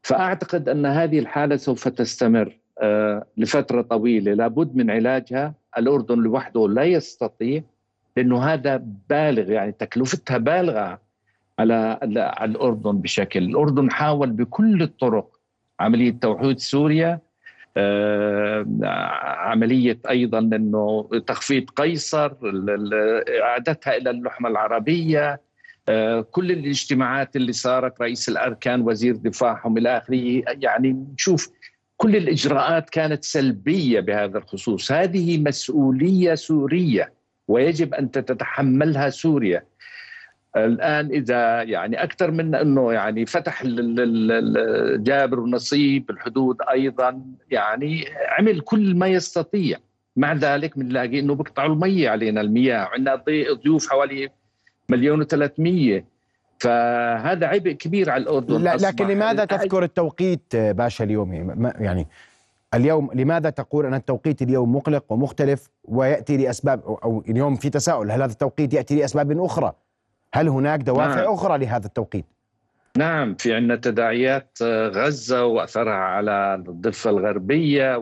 فأعتقد 0.08 0.70
أن 0.70 0.86
هذه 0.86 1.20
الحالة 1.20 1.56
سوف 1.56 1.88
تستمر 1.88 2.58
آه، 2.82 3.26
لفترة 3.38 3.82
طويلة. 3.82 4.34
لابد 4.34 4.76
من 4.76 4.92
علاجها. 4.92 5.54
الأردن 5.78 6.20
لوحده 6.20 6.68
لا 6.68 6.84
يستطيع 6.84 7.64
لأنه 8.18 8.44
هذا 8.44 8.84
بالغ 9.10 9.52
يعني 9.52 9.72
تكلفتها 9.72 10.38
بالغة 10.38 11.00
على 11.60 12.00
الأردن 12.42 12.92
بشكل، 12.92 13.44
الأردن 13.44 13.92
حاول 13.92 14.32
بكل 14.32 14.82
الطرق 14.82 15.40
عملية 15.80 16.16
توحيد 16.22 16.60
سوريا 16.60 17.20
آه، 17.78 18.66
عملية 19.38 20.00
أيضا 20.10 20.40
إنه 20.40 21.10
تخفيض 21.28 21.70
قيصر 21.70 22.32
إعادتها 23.42 23.98
إلى 23.98 24.10
اللحمة 24.10 24.50
العربية 24.50 25.42
كل 26.32 26.52
الاجتماعات 26.52 27.36
اللي 27.36 27.54
صارت 27.54 28.02
رئيس 28.02 28.30
الأركان 28.30 28.82
وزير 28.82 29.16
دفاعهم 29.16 29.78
إلى 29.78 29.98
آخره 29.98 30.44
يعني 30.48 31.06
نشوف 31.14 31.50
كل 31.98 32.16
الإجراءات 32.16 32.90
كانت 32.90 33.24
سلبية 33.24 34.00
بهذا 34.00 34.38
الخصوص. 34.38 34.92
هذه 34.92 35.38
مسؤولية 35.38 36.36
سورية 36.36 37.14
ويجب 37.48 37.94
أن 37.94 38.12
تتحملها 38.12 39.10
سوريا. 39.10 39.64
الآن 40.56 41.06
إذا 41.06 41.64
يعني 41.64 42.04
أكثر 42.04 42.32
من 42.32 42.56
أنه 42.56 42.94
يعني 42.94 43.26
فتح 43.26 43.64
جابر 44.98 45.40
ونصيب 45.40 46.10
الحدود 46.10 46.58
أيضا 46.72 47.22
يعني 47.52 48.06
عمل 48.30 48.60
كل 48.60 48.96
ما 48.96 49.08
يستطيع. 49.08 49.78
مع 50.16 50.34
ذلك 50.34 50.78
بنلاقي 50.80 51.20
إنه 51.20 51.36
بيقطعوا 51.36 51.74
المية 51.74 52.10
علينا 52.10 52.42
المياه. 52.42 52.90
عندنا 52.94 53.24
ضيوف 53.54 53.90
حوالي 53.90 54.30
مليون 54.90 55.24
و300 55.24 56.04
فهذا 56.60 57.48
عبء 57.48 57.72
كبير 57.72 58.10
على 58.10 58.24
الأردن 58.24 58.62
لا 58.64 58.76
لكن 58.76 59.08
لماذا 59.08 59.46
تذكر 59.46 59.84
التوقيت 59.84 60.56
باشا 60.56 61.04
اليومي 61.04 61.56
يعني 61.80 62.08
اليوم 62.74 63.10
لماذا 63.14 63.50
تقول 63.50 63.86
أن 63.86 63.94
التوقيت 63.94 64.42
اليوم 64.42 64.76
مقلق 64.76 65.12
ومختلف 65.12 65.70
ويأتي 65.84 66.38
لأسباب 66.38 66.82
أو 67.04 67.24
اليوم 67.30 67.56
في 67.56 67.70
تساؤل 67.70 68.12
هل 68.12 68.22
هذا 68.22 68.32
التوقيت 68.32 68.74
يأتي 68.74 68.96
لأسباب 68.96 69.42
أخرى؟ 69.42 69.74
هل 70.34 70.48
هناك 70.48 70.80
دوافع 70.80 71.22
نعم. 71.22 71.34
أخرى 71.34 71.58
لهذا 71.58 71.86
التوقيت؟ 71.86 72.26
نعم 72.98 73.36
في 73.36 73.54
عندنا 73.54 73.76
تداعيات 73.76 74.58
آه، 74.62 74.88
غزة 74.88 75.46
وأثرها 75.46 75.94
على 75.94 76.56
الضفة 76.56 77.10
الغربية 77.10 77.98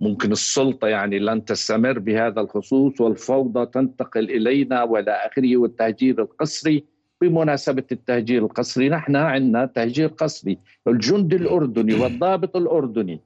وممكن 0.00 0.32
السلطة 0.32 0.88
يعني 0.88 1.18
لن 1.18 1.44
تستمر 1.44 1.98
بهذا 1.98 2.40
الخصوص 2.40 3.00
والفوضى 3.00 3.66
تنتقل 3.66 4.30
إلينا 4.30 4.82
وإلى 4.82 5.10
آخره 5.10 5.56
والتهجير 5.56 6.22
القسري. 6.22 6.84
بمناسبة 7.20 7.84
التهجير 7.92 8.44
القسري 8.44 8.88
نحن 8.88 9.16
عندنا 9.16 9.66
تهجير 9.66 10.08
قسري 10.08 10.58
الجندي 10.88 11.36
الأردني 11.36 11.94
والضابط 11.94 12.56
الأردني. 12.56 13.20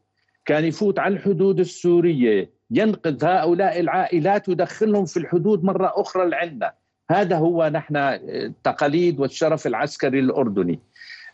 كان 0.45 0.65
يفوت 0.65 0.99
على 0.99 1.15
الحدود 1.15 1.61
السورية 1.61 2.51
ينقذ 2.71 3.25
هؤلاء 3.25 3.81
العائلات 3.81 4.49
ويدخلهم 4.49 5.05
في 5.05 5.17
الحدود 5.17 5.65
مرة 5.65 5.93
أخرى 5.97 6.29
لعندنا. 6.29 6.73
هذا 7.11 7.37
هو 7.37 7.71
نحن 7.75 7.97
التقاليد 7.97 9.21
والشرف 9.21 9.67
العسكري 9.67 10.21
الأردني. 10.21 10.81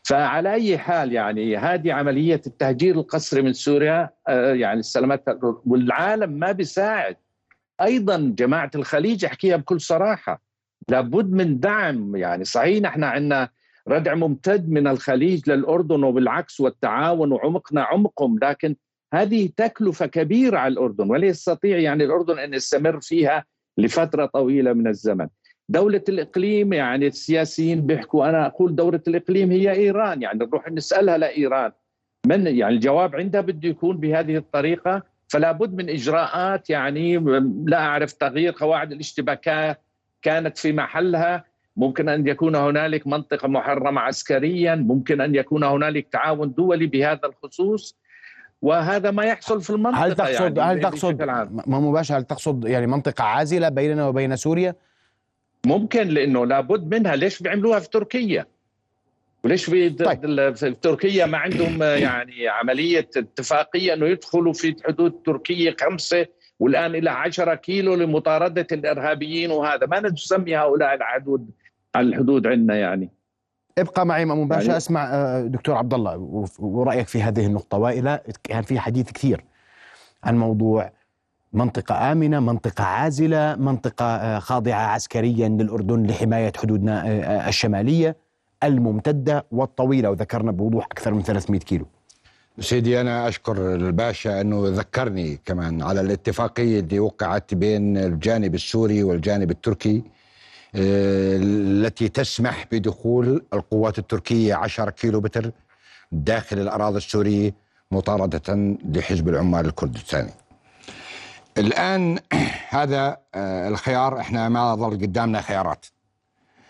فعلى 0.02 0.52
أي 0.52 0.78
حال 0.78 1.12
يعني 1.12 1.56
هذه 1.56 1.92
عملية 1.92 2.40
التهجير 2.46 2.94
القسري 2.94 3.42
من 3.42 3.52
سوريا 3.52 4.10
آه، 4.28 4.54
يعني 4.54 4.80
السلامات 4.80 5.24
والعالم 5.66 6.32
ما 6.32 6.52
بيساعد 6.52 7.16
أيضا 7.80 8.34
جماعة 8.38 8.70
الخليج 8.74 9.24
أحكيها 9.24 9.56
بكل 9.56 9.80
صراحة 9.80 10.42
لابد 10.88 11.32
من 11.32 11.60
دعم 11.60 12.16
يعني 12.16 12.44
صحيح 12.44 12.82
نحن 12.82 13.04
عندنا 13.04 13.48
ردع 13.88 14.14
ممتد 14.14 14.68
من 14.68 14.86
الخليج 14.86 15.50
للأردن 15.50 16.04
وبالعكس 16.04 16.60
والتعاون 16.60 17.32
وعمقنا 17.32 17.82
عمقهم 17.82 18.38
لكن 18.42 18.76
هذه 19.14 19.50
تكلفة 19.56 20.06
كبيرة 20.06 20.58
على 20.58 20.72
الأردن 20.72 21.10
ولا 21.10 21.26
يستطيع 21.26 21.78
يعني 21.78 22.04
الأردن 22.04 22.38
أن 22.38 22.54
يستمر 22.54 23.00
فيها 23.00 23.44
لفترة 23.78 24.26
طويلة 24.26 24.72
من 24.72 24.86
الزمن. 24.86 25.28
دولة 25.70 26.02
الإقليم 26.08 26.72
يعني 26.72 27.06
السياسيين 27.06 27.86
بيحكوا 27.86 28.28
أنا 28.28 28.46
أقول 28.46 28.76
دولة 28.76 29.00
الإقليم 29.08 29.50
هي 29.50 29.72
إيران 29.72 30.22
يعني 30.22 30.38
نروح 30.38 30.70
نسألها 30.70 31.18
لإيران. 31.18 31.72
من 32.26 32.46
يعني 32.46 32.74
الجواب 32.74 33.16
عندها 33.16 33.40
بده 33.40 33.68
يكون 33.68 33.96
بهذه 33.96 34.36
الطريقة 34.36 35.02
فلا 35.28 35.52
بد 35.52 35.74
من 35.74 35.90
إجراءات 35.90 36.70
يعني 36.70 37.18
لا 37.66 37.78
أعرف 37.78 38.12
تغيير 38.12 38.54
قواعد 38.58 38.92
الاشتباكات 38.92 39.80
كانت 40.22 40.58
في 40.58 40.72
محلها. 40.72 41.44
ممكن 41.76 42.08
أن 42.08 42.28
يكون 42.28 42.56
هنالك 42.56 43.06
منطقة 43.06 43.48
محرمة 43.48 44.00
عسكريا 44.00 44.74
ممكن 44.74 45.20
أن 45.20 45.34
يكون 45.34 45.64
هنالك 45.64 46.06
تعاون 46.12 46.54
دولي 46.54 46.86
بهذا 46.86 47.20
الخصوص. 47.24 47.96
وهذا 48.62 49.10
ما 49.10 49.24
يحصل 49.24 49.62
في 49.62 49.70
المنطقة 49.70 50.06
هل 50.06 50.14
تقصد 50.14 50.56
يعني 50.58 50.72
هل 50.72 50.80
تقصد 50.80 51.22
ما 51.66 51.80
مباشر 51.80 52.16
هل 52.16 52.24
تقصد 52.24 52.64
يعني 52.64 52.86
منطقة 52.86 53.24
عازلة 53.24 53.68
بيننا 53.68 54.08
وبين 54.08 54.36
سوريا؟ 54.36 54.74
ممكن 55.66 56.08
لأنه 56.08 56.46
لابد 56.46 56.94
منها. 56.94 57.16
ليش 57.16 57.42
بيعملوها 57.42 57.78
في 57.78 57.90
تركيا؟ 57.90 58.46
وليش 59.44 59.64
في, 59.64 59.90
طيب. 59.90 60.54
في 60.54 60.74
تركيا 60.82 61.26
ما 61.26 61.38
عندهم 61.38 61.82
يعني 61.82 62.48
عملية 62.48 63.08
اتفاقية 63.16 63.94
إنه 63.94 64.06
يدخلوا 64.06 64.52
في 64.52 64.76
حدود 64.86 65.12
تركيا 65.26 65.74
خمسة 65.80 66.26
والآن 66.60 66.94
إلى 66.94 67.10
10 67.10 67.54
كيلو 67.54 67.94
لمطاردة 67.94 68.66
الإرهابيين 68.72 69.50
وهذا. 69.50 69.86
ما 69.86 70.00
نسمي 70.00 70.56
هؤلاء 70.56 70.94
الحدود 70.94 71.50
الحدود 71.96 72.46
عندنا 72.46 72.76
يعني. 72.76 73.10
ابقى 73.78 74.06
معي 74.06 74.24
مأمون 74.24 74.48
باشا 74.48 74.62
يعني 74.62 74.76
أسمع 74.76 75.14
آه، 75.14 75.42
دكتور 75.42 75.76
عبد 75.76 75.94
الله 75.94 76.18
ورأيك 76.58 77.08
في 77.08 77.22
هذه 77.22 77.46
النقطة. 77.46 77.78
وإلى 77.78 78.20
كان 78.44 78.62
في 78.62 78.78
حديث 78.78 79.12
كثير 79.12 79.44
عن 80.24 80.38
موضوع 80.38 80.92
منطقة 81.52 82.12
آمنة 82.12 82.40
منطقة 82.40 82.84
عازلة 82.84 83.56
منطقة 83.56 84.04
آه، 84.04 84.38
خاضعة 84.38 84.80
عسكريا 84.80 85.48
للأردن 85.48 86.06
لحماية 86.06 86.52
حدودنا 86.56 87.06
آه، 87.06 87.22
آه، 87.22 87.48
الشمالية 87.48 88.16
الممتدة 88.64 89.44
والطويلة 89.52 90.10
وذكرنا 90.10 90.52
بوضوح 90.52 90.84
أكثر 90.84 91.14
من 91.14 91.22
300 91.22 91.60
كيلو. 91.60 91.86
سيدي 92.60 93.00
أنا 93.00 93.28
أشكر 93.28 93.74
الباشا 93.74 94.40
أنه 94.40 94.68
ذكرني 94.68 95.40
كمان 95.44 95.82
على 95.82 96.00
الاتفاقية 96.00 96.80
اللي 96.80 96.98
وقعت 96.98 97.54
بين 97.54 97.96
الجانب 97.96 98.54
السوري 98.54 99.02
والجانب 99.02 99.50
التركي 99.50 100.02
التي 100.74 102.08
تسمح 102.08 102.66
بدخول 102.72 103.44
القوات 103.52 103.98
التركية 103.98 104.54
10 104.54 104.90
كيلو 104.90 105.22
داخل 106.12 106.58
الأراضي 106.58 106.96
السورية 106.96 107.54
مطاردة 107.90 108.76
لحزب 108.94 109.28
العمال 109.28 109.66
الكردستاني. 109.66 110.30
الآن 111.60 112.18
هذا 112.78 113.16
آه، 113.34 113.68
الخيار 113.68 114.20
إحنا 114.20 114.48
ما 114.48 114.74
ظل 114.74 114.90
قدامنا 114.90 115.40
خيارات. 115.40 115.86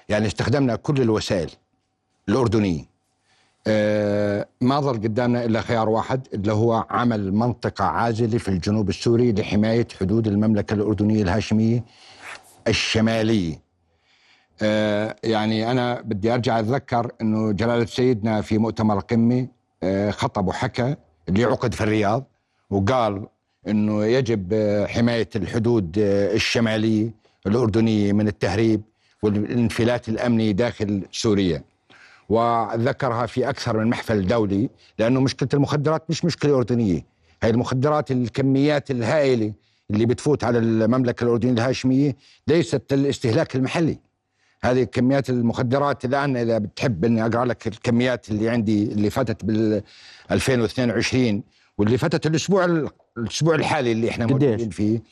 يعني 0.09 0.27
استخدمنا 0.27 0.77
كل 0.77 1.03
الوسائل 1.03 1.51
الأردنية. 2.29 2.85
آه، 3.67 4.47
ما 4.61 4.81
ظل 4.81 4.93
قدامنا 4.95 5.45
إلا 5.45 5.61
خيار 5.61 5.89
واحد 5.89 6.29
اللي 6.35 6.53
هو 6.53 6.87
عمل 6.91 7.35
منطقة 7.35 7.85
عازلة 7.85 8.39
في 8.39 8.49
الجنوب 8.49 8.89
السوري 8.89 9.33
لحماية 9.33 9.89
حدود 10.01 10.27
المملكة 10.27 10.75
الأردنية 10.75 11.23
الهاشمية 11.23 11.85
الشمالية. 12.69 13.63
آه، 14.63 15.17
يعني 15.25 15.71
أنا 15.71 16.01
بدي 16.01 16.35
أرجع 16.35 16.59
أتذكر 16.61 17.13
إنه 17.21 17.53
جلالة 17.53 17.85
سيدنا 17.85 18.41
في 18.41 18.59
مؤتمر 18.59 18.99
القمه 18.99 19.49
خطب 20.11 20.49
وحكى 20.49 20.97
اللي 21.29 21.45
عقد 21.45 21.75
في 21.75 21.81
الرياض 21.81 22.25
وقال 22.71 23.27
إنه 23.69 24.05
يجب 24.05 24.55
حماية 24.89 25.29
الحدود 25.37 25.95
الشماليه 25.99 27.11
الاردنيه 27.47 28.13
من 28.13 28.29
التهريب 28.29 28.81
والانفلات 29.23 30.09
الأمني 30.09 30.53
داخل 30.53 31.03
سوريا. 31.13 31.63
وذكرها 32.29 33.27
في 33.27 33.49
أكثر 33.49 33.79
من 33.79 33.87
محفل 33.87 34.27
دولي 34.27 34.71
لأنه 34.99 35.21
مشكلة 35.21 35.49
المخدرات 35.55 36.03
مش 36.11 36.25
مشكلة 36.25 36.57
أردنية. 36.57 37.05
هي 37.43 37.51
المخدرات 37.51 38.11
الكميات 38.11 38.91
الهائلة 38.91 39.53
اللي 39.91 40.07
بتفوت 40.07 40.45
على 40.45 40.59
المملكة 40.59 41.25
الأردنية 41.25 41.53
الهاشمية 41.53 42.17
ليست 42.47 42.93
الاستهلاك 42.93 43.57
المحلي. 43.57 43.99
هذه 44.65 44.83
كميات 44.85 45.31
المخدرات 45.31 46.05
الآن 46.05 46.37
إذا 46.37 46.59
بتحب 46.59 47.05
إني 47.05 47.27
أقرأ 47.27 47.45
لك 47.45 47.67
الكميات 47.67 48.31
اللي 48.31 48.49
عندي 48.49 48.83
اللي 48.93 49.11
فاتت 49.11 49.45
بال 49.45 49.83
2022 50.31 51.43
واللي 51.81 51.99
فاتت 51.99 52.27
الأسبوع 52.27 52.85
الأسبوع 53.19 53.55
الحالي 53.55 53.93
اللي 53.93 54.11
إحنا 54.11 54.27
موجودين 54.27 54.71
فيه 54.71 55.03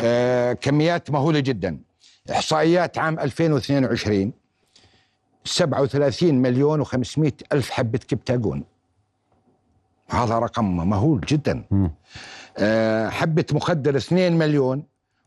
آه 0.00 0.52
كميات 0.52 1.10
مهولة 1.10 1.40
جدا. 1.40 1.78
إحصائيات 2.30 2.98
عام 2.98 3.18
2022 3.18 4.32
37 5.44 6.34
مليون 6.34 6.84
و500 6.84 7.30
ألف 7.52 7.70
حبة 7.70 7.98
كبتاجون. 7.98 8.64
هذا 10.08 10.38
رقم 10.38 10.76
مهول 10.88 11.20
جدا. 11.20 11.64
آه 12.58 13.08
حبة 13.08 13.46
مخدر 13.52 13.96
2 13.96 14.38
مليون 14.38 14.82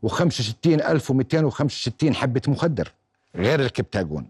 و65 0.07 0.51
ألف 0.65 1.11
و265 1.11 2.11
حبة 2.13 2.41
مخدر 2.47 2.91
غير 3.35 3.59
الكبتاجون. 3.59 4.29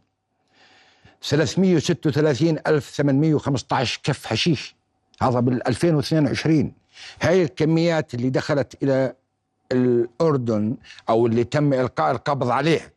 336 1.22 2.60
ألف 2.68 2.90
815 2.90 4.00
كف 4.04 4.26
حشيش. 4.26 4.76
هذا 5.22 5.40
بال 5.40 5.68
2022 5.68 6.72
هاي 7.22 7.44
الكميات 7.44 8.14
اللي 8.14 8.30
دخلت 8.30 8.84
إلى 8.84 9.14
الأردن 9.72 10.76
أو 11.10 11.28
اللي 11.28 11.44
تم 11.44 11.74
إلقاء 11.74 12.12
القبض 12.12 12.50
عليه 12.50 12.94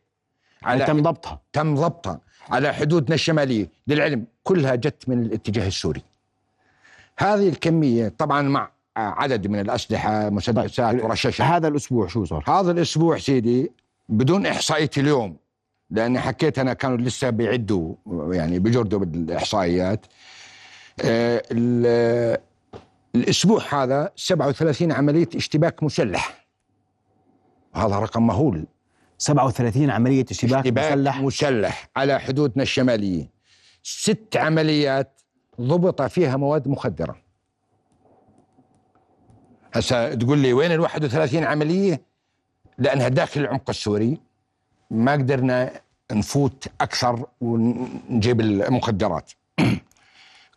على 0.63 0.85
تم 0.85 1.01
ضبطها. 1.01 1.39
تم 1.53 1.75
ضبطها 1.75 2.19
على 2.49 2.73
حدودنا 2.73 3.15
الشمالية. 3.15 3.69
للعلم 3.87 4.25
كلها 4.43 4.75
جت 4.75 5.03
من 5.09 5.21
الاتجاه 5.21 5.67
السوري. 5.67 6.01
هذه 7.17 7.49
الكمية 7.49 8.13
طبعا 8.17 8.41
مع 8.41 8.69
عدد 8.97 9.47
من 9.47 9.59
الأسلحة 9.59 10.29
مسدسات 10.29 10.95
طيب. 10.95 11.03
ورشاشات 11.03 11.47
هذا 11.47 11.67
الأسبوع 11.67 12.07
شو 12.07 12.25
صار؟ 12.25 12.43
هذا 12.47 12.71
الأسبوع 12.71 13.17
سيدي 13.17 13.71
بدون 14.09 14.45
إحصائية 14.45 14.89
اليوم 14.97 15.35
لاني 15.91 16.19
حكيت 16.19 16.59
أنا 16.59 16.73
كانوا 16.73 16.97
لسه 16.97 17.29
بيعدوا 17.29 17.95
يعني 18.31 18.59
بجردوا 18.59 18.99
بالإحصائيات. 18.99 20.05
الأسبوع 23.15 23.61
هذا 23.71 24.11
37 24.15 24.91
عملية 24.91 25.29
اشتباك 25.35 25.83
مسلح. 25.83 26.47
هذا 27.75 27.99
رقم 27.99 28.27
مهول. 28.27 28.65
37 29.17 29.89
عملية 29.89 30.25
اشتباك, 30.31 30.59
اشتباك 30.65 30.91
مسلح. 30.93 31.21
مسلح 31.21 31.89
على 31.95 32.19
حدودنا 32.19 32.63
الشمالية. 32.63 33.29
ست 33.83 34.37
عمليات 34.37 35.21
ضبط 35.61 36.01
فيها 36.01 36.37
مواد 36.37 36.67
مخدرة. 36.67 37.15
هسا 39.73 40.15
تقول 40.15 40.37
لي 40.37 40.53
وين 40.53 40.71
ال 40.71 40.79
31 40.79 41.43
عملية؟ 41.43 42.01
لأنها 42.77 43.07
داخل 43.07 43.41
العمق 43.41 43.69
السوري. 43.69 44.17
ما 44.91 45.11
قدرنا 45.11 45.81
نفوت 46.11 46.67
أكثر 46.81 47.25
ونجيب 47.41 48.41
المخدرات. 48.41 49.31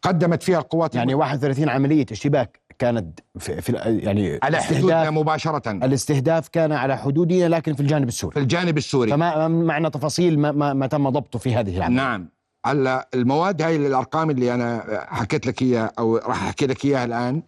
قدمت 0.03 0.43
فيها 0.43 0.59
القوات 0.59 0.95
يعني 0.95 1.15
31 1.15 1.69
عملية 1.69 2.07
اشتباك 2.13 2.61
كانت 2.79 3.21
في, 3.39 3.61
في 3.61 3.73
يعني 4.03 4.39
على 4.43 4.63
حدودنا 4.63 5.11
مباشرة. 5.11 5.71
الاستهداف 5.71 6.49
كان 6.49 6.73
على 6.73 6.99
حدودنا 6.99 7.49
لكن 7.49 7.75
في 7.75 7.81
الجانب 7.81 8.09
السوري. 8.09 8.35
في 8.35 8.41
الجانب 8.41 8.79
السوري. 8.79 9.11
فما 9.11 9.49
معنى 9.49 9.91
تفاصيل 9.91 10.39
ما, 10.39 10.53
ما, 10.53 10.73
ما 10.73 10.87
تم 10.87 11.09
ضبطه 11.11 11.39
في 11.39 11.55
هذه 11.55 11.77
العملية. 11.77 11.97
نعم. 11.97 12.29
على 12.65 13.05
المواد 13.15 13.63
هاي 13.63 13.77
الأرقام 13.77 14.31
اللي 14.31 14.55
أنا 14.55 14.85
حكيت 15.09 15.47
لك 15.47 15.63
إياها 15.63 15.93
أو 15.99 16.17
راح 16.17 16.43
أحكي 16.43 16.67
لك 16.67 16.85
إياها 16.85 17.05
الآن 17.05 17.43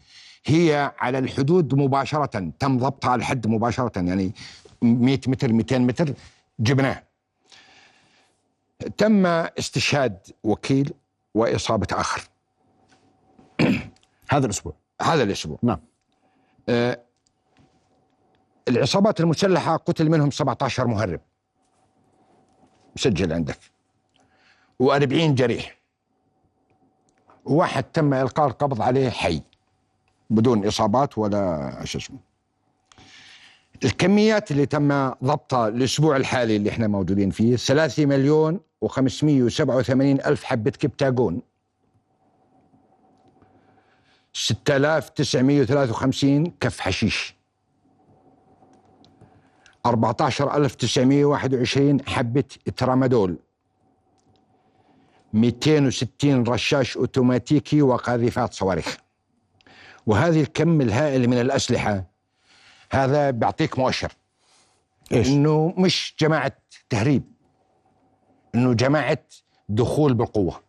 هي 0.47 0.93
على 0.99 1.19
الحدود 1.19 1.75
مباشرة. 1.75 2.53
تم 2.59 2.79
ضبطها 2.79 3.11
على 3.11 3.19
الحد 3.19 3.47
مباشرة. 3.47 3.93
يعني 3.97 4.33
100 4.83 5.21
متر 5.27 5.53
200 5.53 5.79
متر 5.79 6.15
جبناه. 6.61 7.03
تم 8.99 9.27
استشهاد 9.27 10.19
وكيل 10.45 10.93
وإصابة 11.35 11.87
آخر. 11.93 12.23
هذا 14.31 14.45
الأسبوع. 14.47 14.75
هذا 15.03 15.23
الأسبوع. 15.23 15.59
نعم. 15.63 15.81
آه 16.69 17.01
العصابات 18.69 19.21
المسلحة 19.21 19.77
قتل 19.77 20.11
منهم 20.11 20.31
17 20.31 20.87
مهرب. 20.87 21.21
مسجل 22.97 23.33
عندك. 23.33 23.59
و40 24.83 25.15
جريح. 25.15 25.79
وواحد 27.45 27.85
تم 27.85 28.15
إلقاء 28.15 28.47
القبض 28.47 28.83
عليه 28.83 29.11
حي. 29.11 29.43
بدون 30.31 30.67
إصابات 30.67 31.19
ولا 31.19 31.81
شو 31.85 31.99
اسمه. 31.99 32.19
الكميات 33.85 34.51
اللي 34.51 34.67
تم 34.67 35.09
ضبطها 35.25 35.69
الأسبوع 35.69 36.17
الحالي 36.17 36.57
اللي 36.57 36.71
إحنا 36.71 36.87
موجودين 36.87 37.31
فيه 37.31 37.57
3 37.57 38.07
مليون 38.07 38.61
و587 38.85 39.91
ألف 40.27 40.45
حبة 40.45 40.71
كبتاجون. 40.71 41.43
6953 44.35 46.47
كف 46.61 46.81
حشيش. 46.81 47.35
14921 49.87 52.09
حبة 52.09 52.45
ترامادول. 52.77 53.39
260 55.33 56.45
رشاش 56.45 56.97
أوتوماتيكي 56.97 57.83
وقاذفات 57.83 58.55
صواريخ. 58.55 58.97
وهذه 60.07 60.41
الكم 60.41 60.81
الهائل 60.81 61.29
من 61.29 61.41
الأسلحة 61.41 62.05
هذا 62.91 63.31
بيعطيك 63.31 63.79
مؤشر. 63.79 64.13
إيش؟ 65.13 65.29
إنه 65.29 65.75
مش 65.77 66.15
جماعة 66.21 66.53
تهريب 66.91 67.23
إنه 68.55 68.75
جماعة 68.75 69.19
دخول 69.69 70.15
بالقوة. 70.15 70.64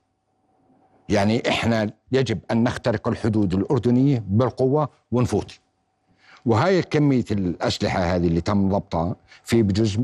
يعني 1.10 1.50
إحنا 1.50 1.92
يجب 2.12 2.40
أن 2.52 2.64
نخترق 2.64 3.08
الحدود 3.08 3.54
الأردنية 3.54 4.24
بالقوة 4.28 4.90
ونفوت. 5.12 5.60
وهاي 6.46 6.82
كمية 6.82 7.26
الأسلحة 7.32 8.00
هذه 8.00 8.28
اللي 8.28 8.42
تم 8.42 8.70
ضبطها 8.70 9.16
في 9.44 9.64
بجزء 9.64 10.04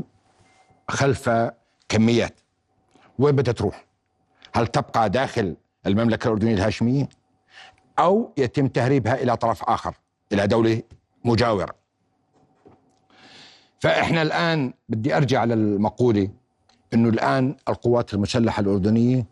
خلف 0.88 1.30
كميات. 1.88 2.40
وين 3.18 3.36
بدها 3.36 3.52
تروح؟ 3.54 3.84
هل 4.54 4.66
تبقى 4.66 5.10
داخل 5.10 5.56
المملكة 5.86 6.26
الأردنية 6.26 6.54
الهاشمية؟ 6.54 7.08
أو 7.98 8.32
يتم 8.36 8.68
تهريبها 8.68 9.14
إلى 9.14 9.36
طرف 9.36 9.62
آخر 9.64 9.94
إلى 10.32 10.46
دولة 10.46 10.82
مجاورة. 11.24 11.74
فإحنا 13.78 14.22
الآن 14.22 14.72
بدي 14.88 15.16
أرجع 15.16 15.44
للمقولة 15.44 16.28
إنه 16.94 17.08
الآن 17.08 17.56
القوات 17.68 18.14
المسلحة 18.14 18.60
الأردنية 18.60 19.26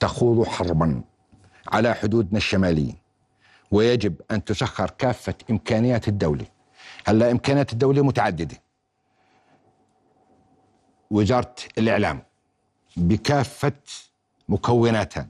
تخوض 0.00 0.46
حربا. 0.46 1.02
على 1.68 1.94
حدودنا 1.94 2.38
الشمالية. 2.38 2.92
ويجب 3.70 4.14
أن 4.30 4.44
تسخر 4.44 4.90
كافة 4.90 5.34
إمكانيات 5.50 6.08
الدولة. 6.08 6.46
هلأ 7.06 7.30
إمكانيات 7.30 7.72
الدولة 7.72 8.02
متعددة. 8.02 8.56
وزارة 11.10 11.54
الإعلام 11.78 12.22
بكافة 12.96 13.72
مكوناتها. 14.48 15.28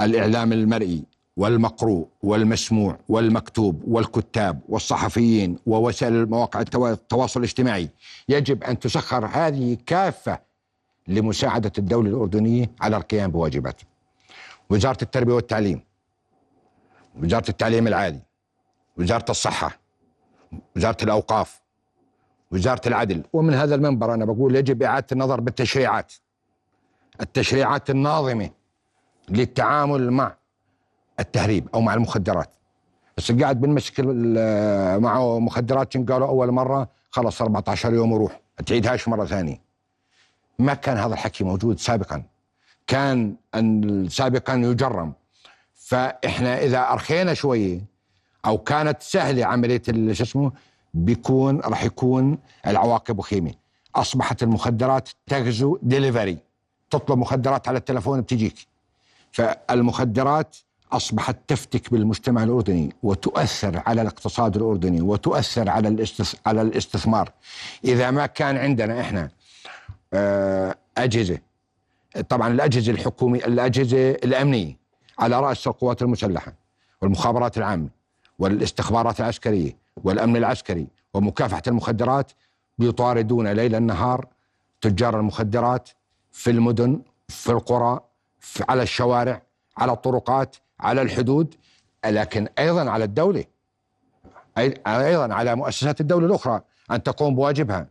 الإعلام 0.00 0.52
المرئي 0.52 1.04
والمقروء 1.36 2.08
والمسموع 2.22 2.98
والمكتوب 3.08 3.82
والكتاب 3.88 4.60
والصحفيين 4.68 5.58
ووسائل 5.66 6.26
مواقع 6.26 6.60
التواصل 6.60 7.40
الاجتماعي. 7.40 7.88
يجب 8.28 8.64
أن 8.64 8.78
تسخر 8.78 9.26
هذه 9.26 9.76
كافة 9.86 10.38
لمساعدة 11.08 11.72
الدولة 11.78 12.10
الأردنية 12.10 12.70
على 12.80 12.96
القيام 12.96 13.30
بواجباتها. 13.30 13.86
وزارة 14.70 14.98
التربية 15.02 15.32
والتعليم 15.32 15.80
وزارة 17.22 17.50
التعليم 17.50 17.86
العالي 17.86 18.20
وزارة 18.96 19.30
الصحة 19.30 19.78
وزارة 20.76 20.96
الأوقاف 21.02 21.60
وزارة 22.50 22.88
العدل. 22.88 23.22
ومن 23.32 23.54
هذا 23.54 23.74
المنبر 23.74 24.14
أنا 24.14 24.24
بقول 24.24 24.56
يجب 24.56 24.82
إعادة 24.82 25.06
النظر 25.12 25.40
بالتشريعات. 25.40 26.12
التشريعات 27.20 27.90
الناظمة 27.90 28.50
للتعامل 29.28 30.10
مع 30.10 30.34
التهريب 31.20 31.68
أو 31.74 31.80
مع 31.80 31.94
المخدرات. 31.94 32.50
بس 33.16 33.32
قاعد 33.32 33.60
بنمسك 33.60 34.00
معه 35.00 35.38
مخدرات 35.38 35.96
قالوا 35.96 36.28
أول 36.28 36.50
مرة 36.50 36.88
خلص 37.10 37.42
14 37.42 37.94
يوم 37.94 38.12
وروح. 38.12 38.40
تعيدهاش 38.66 39.08
مرة 39.08 39.24
ثانية. 39.24 39.60
ما 40.58 40.74
كان 40.74 40.96
هذا 40.96 41.14
الحكي 41.14 41.44
موجود 41.44 41.78
سابقا. 41.78 42.22
كان 42.86 43.36
سابقا 44.08 44.54
يجرم. 44.54 45.12
فإحنا 45.74 46.62
إذا 46.62 46.92
أرخينا 46.92 47.34
شوية 47.34 47.80
أو 48.46 48.58
كانت 48.58 49.02
سهلة 49.02 49.44
عملية 49.44 49.82
شو 50.12 50.22
اسمه 50.22 50.52
بيكون 50.94 51.60
راح 51.60 51.84
يكون 51.84 52.38
العواقب 52.66 53.18
وخيمه 53.18 53.54
أصبحت 53.94 54.42
المخدرات 54.42 55.08
تغزو 55.26 55.78
ديليفري 55.82 56.38
تطلب 56.90 57.18
مخدرات 57.18 57.68
على 57.68 57.78
التلفون 57.78 58.20
بتجيك. 58.20 58.66
فالمخدرات 59.32 60.56
أصبحت 60.92 61.36
تفتك 61.48 61.92
بالمجتمع 61.92 62.42
الأردني 62.42 62.92
وتؤثر 63.02 63.82
على 63.86 64.02
الاقتصاد 64.02 64.56
الأردني 64.56 65.00
وتؤثر 65.00 65.68
على 65.68 66.06
على 66.46 66.62
الاستثمار. 66.62 67.32
إذا 67.84 68.10
ما 68.10 68.26
كان 68.26 68.56
عندنا 68.56 69.00
إحنا 69.00 69.30
آه، 70.12 70.74
أجهزة 70.98 71.38
طبعا 72.28 72.48
الأجهزة 72.48 72.92
الحكومية 72.92 73.44
الأجهزة 73.46 74.10
الأمنية 74.10 74.76
على 75.18 75.40
رأس 75.40 75.66
القوات 75.66 76.02
المسلحة 76.02 76.52
والمخابرات 77.02 77.58
العامة 77.58 77.88
والاستخبارات 78.38 79.20
العسكرية 79.20 79.76
والأمن 80.04 80.36
العسكري 80.36 80.86
ومكافحة 81.14 81.62
المخدرات 81.66 82.32
بيطاردون 82.78 83.48
ليل 83.48 83.82
نهار 83.82 84.26
تجار 84.80 85.20
المخدرات 85.20 85.88
في 86.32 86.50
المدن 86.50 87.00
في 87.28 87.52
القرى 87.52 88.00
في 88.40 88.64
على 88.68 88.82
الشوارع 88.82 89.42
على 89.76 89.92
الطرقات 89.92 90.56
على 90.80 91.02
الحدود 91.02 91.54
لكن 92.04 92.48
أيضا 92.58 92.90
على 92.90 93.04
الدولة. 93.04 93.44
أيضا 94.86 95.34
على 95.34 95.54
مؤسسات 95.54 96.00
الدولة 96.00 96.26
الأخرى 96.26 96.60
أن 96.90 97.02
تقوم 97.02 97.34
بواجبها. 97.34 97.86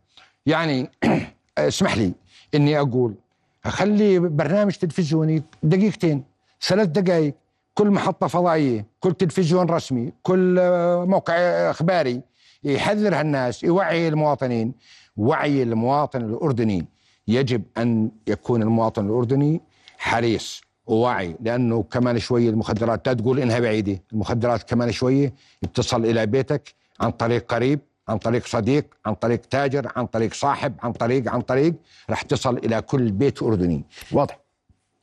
يعني 0.45 0.91
اسمح 1.57 1.97
لي 1.97 2.13
إني 2.55 2.79
أقول 2.79 3.15
أخلي 3.65 4.19
برنامج 4.19 4.73
تلفزيوني 4.75 5.43
دقيقتين 5.63 6.23
ثلاث 6.61 6.87
دقائق 6.87 7.33
كل 7.73 7.87
محطة 7.87 8.27
فضائية 8.27 8.85
كل 8.99 9.13
تلفزيون 9.13 9.69
رسمي 9.69 10.13
كل 10.23 10.59
موقع 11.07 11.33
إخباري 11.71 12.21
يحذر 12.63 13.15
هالناس 13.15 13.63
يوعي 13.63 14.07
المواطنين. 14.07 14.73
وعي 15.17 15.63
المواطن 15.63 16.21
الأردني. 16.21 16.85
يجب 17.27 17.63
أن 17.77 18.11
يكون 18.27 18.61
المواطن 18.61 19.05
الأردني 19.05 19.61
حريص 19.97 20.61
وواعي 20.87 21.35
لأنه 21.41 21.83
كمان 21.83 22.19
شوية 22.19 22.49
المخدرات 22.49 23.07
لا 23.07 23.13
تقول 23.13 23.39
إنها 23.39 23.59
بعيدة 23.59 24.01
المخدرات 24.13 24.63
كمان 24.63 24.91
شوية 24.91 25.33
يتصل 25.63 26.05
إلى 26.05 26.25
بيتك 26.25 26.73
عن 26.99 27.11
طريق 27.11 27.53
قريب. 27.53 27.79
عن 28.07 28.17
طريق 28.17 28.45
صديق 28.45 28.85
عن 29.05 29.15
طريق 29.15 29.41
تاجر 29.41 29.91
عن 29.95 30.05
طريق 30.05 30.33
صاحب 30.33 30.73
عن 30.79 30.91
طريق 30.91 31.31
عن 31.31 31.41
طريق 31.41 31.73
رح 32.09 32.21
تصل 32.21 32.57
إلى 32.57 32.81
كل 32.81 33.11
بيت 33.11 33.43
أردني. 33.43 33.83
واضح. 34.11 34.39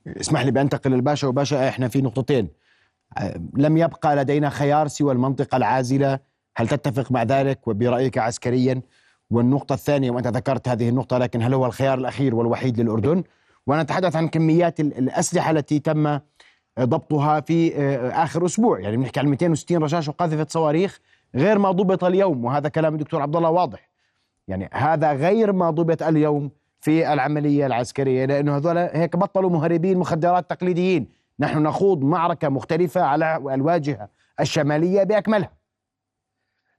اسمح 0.06 0.40
لي 0.40 0.50
بأنتقل 0.50 0.90
للباشا 0.90 1.28
وباشا 1.28 1.68
إحنا 1.68 1.88
في 1.88 2.02
نقطتين. 2.02 2.48
لم 3.54 3.76
يبقى 3.76 4.16
لدينا 4.16 4.50
خيار 4.50 4.88
سوى 4.88 5.12
المنطقة 5.12 5.56
العازلة. 5.56 6.18
هل 6.56 6.68
تتفق 6.68 7.12
مع 7.12 7.22
ذلك؟ 7.22 7.68
وبرأيك 7.68 8.18
عسكريا. 8.18 8.80
والنقطة 9.30 9.72
الثانية 9.72 10.10
وأنت 10.10 10.26
ذكرت 10.26 10.68
هذه 10.68 10.88
النقطة 10.88 11.18
لكن 11.18 11.42
هل 11.42 11.54
هو 11.54 11.66
الخيار 11.66 11.98
الأخير 11.98 12.34
والوحيد 12.34 12.80
للأردن؟ 12.80 13.24
ونتحدث 13.66 14.16
عن 14.16 14.28
كميات 14.28 14.80
الأسلحة 14.80 15.50
التي 15.50 15.78
تم 15.78 16.18
ضبطها 16.80 17.40
في 17.40 17.76
آخر 18.12 18.46
أسبوع. 18.46 18.80
يعني 18.80 18.96
بنحكي 18.96 19.20
عن 19.20 19.26
260 19.26 19.82
رشاش 19.82 20.08
وقاذفة 20.08 20.46
صواريخ 20.50 21.00
غير 21.34 21.58
ما 21.58 21.70
ضبط 21.70 22.04
اليوم 22.04 22.44
وهذا 22.44 22.68
كلام 22.68 22.94
الدكتور 22.94 23.22
عبد 23.22 23.36
الله 23.36 23.50
واضح. 23.50 23.90
يعني 24.48 24.68
هذا 24.72 25.12
غير 25.12 25.52
ما 25.52 25.70
ضبط 25.70 26.02
اليوم 26.02 26.50
في 26.80 27.12
العملية 27.12 27.66
العسكرية 27.66 28.24
لأنه 28.24 28.56
هذول 28.56 28.78
هيك 28.78 29.16
بطلوا 29.16 29.50
مهربين 29.50 29.98
مخدرات 29.98 30.50
تقليديين. 30.50 31.08
نحن 31.40 31.62
نخوض 31.62 32.04
معركة 32.04 32.48
مختلفة 32.48 33.00
على 33.00 33.36
الواجهة 33.36 34.08
الشمالية 34.40 35.02
بأكملها. 35.02 35.50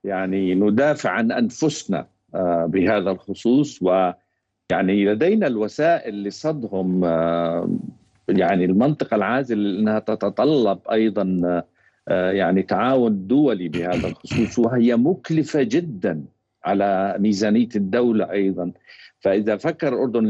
يعني 0.03 0.55
ندافع 0.55 1.09
عن 1.09 1.31
أنفسنا 1.31 2.07
آه، 2.35 2.65
بهذا 2.65 3.11
الخصوص 3.11 3.79
ويعني 3.81 5.05
لدينا 5.05 5.47
الوسائل 5.47 6.23
لصدهم 6.23 7.05
آه، 7.05 7.69
يعني 8.29 8.65
المنطقة 8.65 9.15
العازلة 9.15 9.79
أنها 9.79 9.99
تتطلب 9.99 10.79
أيضا 10.91 11.41
آه، 11.45 11.65
يعني 12.07 12.61
تعاون 12.63 13.27
دولي 13.27 13.67
بهذا 13.67 14.07
الخصوص 14.07 14.59
وهي 14.59 14.95
مكلفة 14.95 15.63
جدا 15.63 16.23
على 16.65 17.15
ميزانية 17.19 17.69
الدولة 17.75 18.31
أيضا. 18.31 18.71
فإذا 19.19 19.57
فكر 19.57 19.87
الأردن 19.87 20.25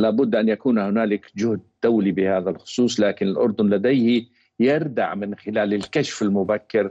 لابد 0.00 0.34
أن 0.34 0.48
يكون 0.48 0.78
هنالك 0.78 1.26
جهد 1.36 1.60
دولي 1.84 2.12
بهذا 2.12 2.50
الخصوص 2.50 3.00
لكن 3.00 3.28
الأردن 3.28 3.66
لديه 3.66 4.24
يردع 4.60 5.14
من 5.14 5.34
خلال 5.34 5.74
الكشف 5.74 6.22
المبكر 6.22 6.90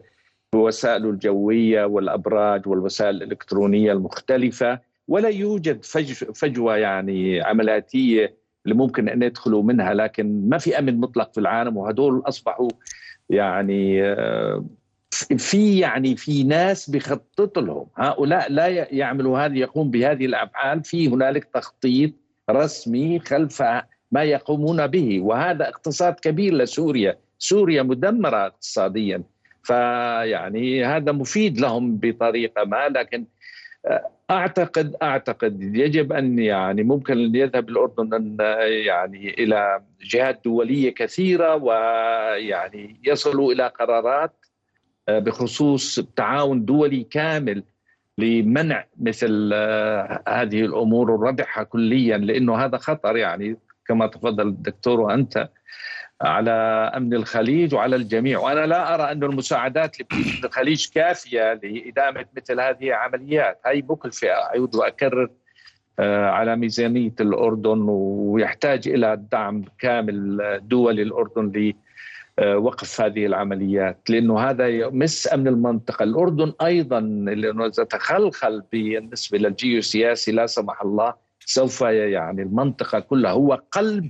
بوسائله 0.53 1.09
الجوية 1.09 1.85
والأبراج 1.85 2.67
والوسائل 2.67 3.15
الإلكترونية 3.15 3.91
المختلفة. 3.91 4.79
ولا 5.07 5.29
يوجد 5.29 5.85
فجوة 6.33 6.77
يعني 6.77 7.41
عملياتية 7.41 8.37
اللي 8.65 8.75
ممكن 8.77 9.09
أن 9.09 9.23
يدخلوا 9.23 9.63
منها 9.63 9.93
لكن 9.93 10.49
ما 10.49 10.57
في 10.57 10.79
أمن 10.79 10.99
مطلق 10.99 11.33
في 11.33 11.39
العالم 11.39 11.77
وهدول 11.77 12.21
أصبحوا 12.25 12.69
يعني 13.29 14.03
آه، 14.03 14.65
في 15.37 15.79
يعني 15.79 16.15
في 16.15 16.43
ناس 16.43 16.89
بخطط 16.89 17.59
لهم. 17.59 17.87
هؤلاء 17.95 18.51
لا 18.51 18.67
يعملوا 18.93 19.39
هذه 19.39 19.59
يقوم 19.59 19.91
بهذه 19.91 20.25
الأفعال. 20.25 20.83
في 20.83 21.07
هنالك 21.07 21.43
تخطيط 21.43 22.13
رسمي 22.49 23.19
خلف 23.19 23.63
ما 24.11 24.23
يقومون 24.23 24.87
به. 24.87 25.19
وهذا 25.21 25.69
اقتصاد 25.69 26.13
كبير 26.13 26.53
لسوريا. 26.53 27.17
سوريا 27.39 27.83
مدمرة 27.83 28.45
اقتصاديا. 28.45 29.23
فيعني 29.63 30.85
هذا 30.85 31.11
مفيد 31.11 31.59
لهم 31.59 31.97
بطريقة 31.97 32.63
ما 32.63 32.89
لكن 32.89 33.25
اعتقد 34.31 34.95
أعتقد 35.03 35.75
يجب 35.75 36.13
أن 36.13 36.39
يعني 36.39 36.83
ممكن 36.83 37.35
يذهب 37.35 37.69
الأردن 37.69 38.13
أن 38.13 38.37
يعني 38.85 39.33
إلى 39.33 39.81
جهات 40.01 40.41
دولية 40.45 40.89
كثيرة 40.93 41.55
ويعني 41.55 43.01
يصلوا 43.03 43.53
إلى 43.53 43.67
قرارات 43.67 44.45
بخصوص 45.09 45.99
تعاون 46.15 46.65
دولي 46.65 47.03
كامل 47.03 47.63
لمنع 48.17 48.85
مثل 48.99 49.51
آه، 49.53 50.23
هذه 50.27 50.61
الأمور 50.61 51.11
وردعها 51.11 51.63
كليا 51.63 52.17
لأنه 52.17 52.55
هذا 52.55 52.77
خطر 52.77 53.17
يعني 53.17 53.57
كما 53.87 54.07
تفضل 54.07 54.47
الدكتور 54.47 54.99
وأنت. 54.99 55.49
على 56.21 56.51
أمن 56.95 57.13
الخليج 57.13 57.73
وعلى 57.73 57.95
الجميع. 57.95 58.39
وأنا 58.39 58.65
لا 58.65 58.93
أرى 58.93 59.11
أن 59.11 59.23
المساعدات 59.23 59.97
للخليج 60.43 60.87
كافية 60.95 61.53
لإدامة 61.53 62.25
مثل 62.37 62.59
هذه 62.59 62.87
العمليات. 62.87 63.59
هي 63.65 63.83
مكلفه 63.89 64.27
اعود 64.27 64.75
واكرر 64.75 65.29
آه، 65.99 66.29
على 66.29 66.55
ميزانية 66.55 67.13
الأردن 67.19 67.85
ويحتاج 67.89 68.87
إلى 68.87 69.21
دعم 69.31 69.65
كامل 69.79 70.37
دول 70.61 70.99
الأردن 70.99 71.73
آه، 72.39 72.57
وقف 72.57 73.01
هذه 73.01 73.25
العمليات 73.25 74.09
لأنه 74.09 74.39
هذا 74.39 74.67
يمس 74.67 75.33
أمن 75.33 75.47
المنطقة، 75.47 76.03
الأردن 76.03 76.53
أيضا 76.61 76.99
لأنه 76.99 77.65
اذا 77.65 77.83
تخلخل 77.83 78.63
بالنسبة 78.71 79.37
للجيوسياسي 79.37 80.31
لا 80.31 80.45
سمح 80.45 80.81
الله 80.81 81.13
سوف 81.39 81.81
يعني 81.81 82.41
المنطقة 82.41 82.99
كلها. 82.99 83.31
هو 83.31 83.61
قلب 83.71 84.09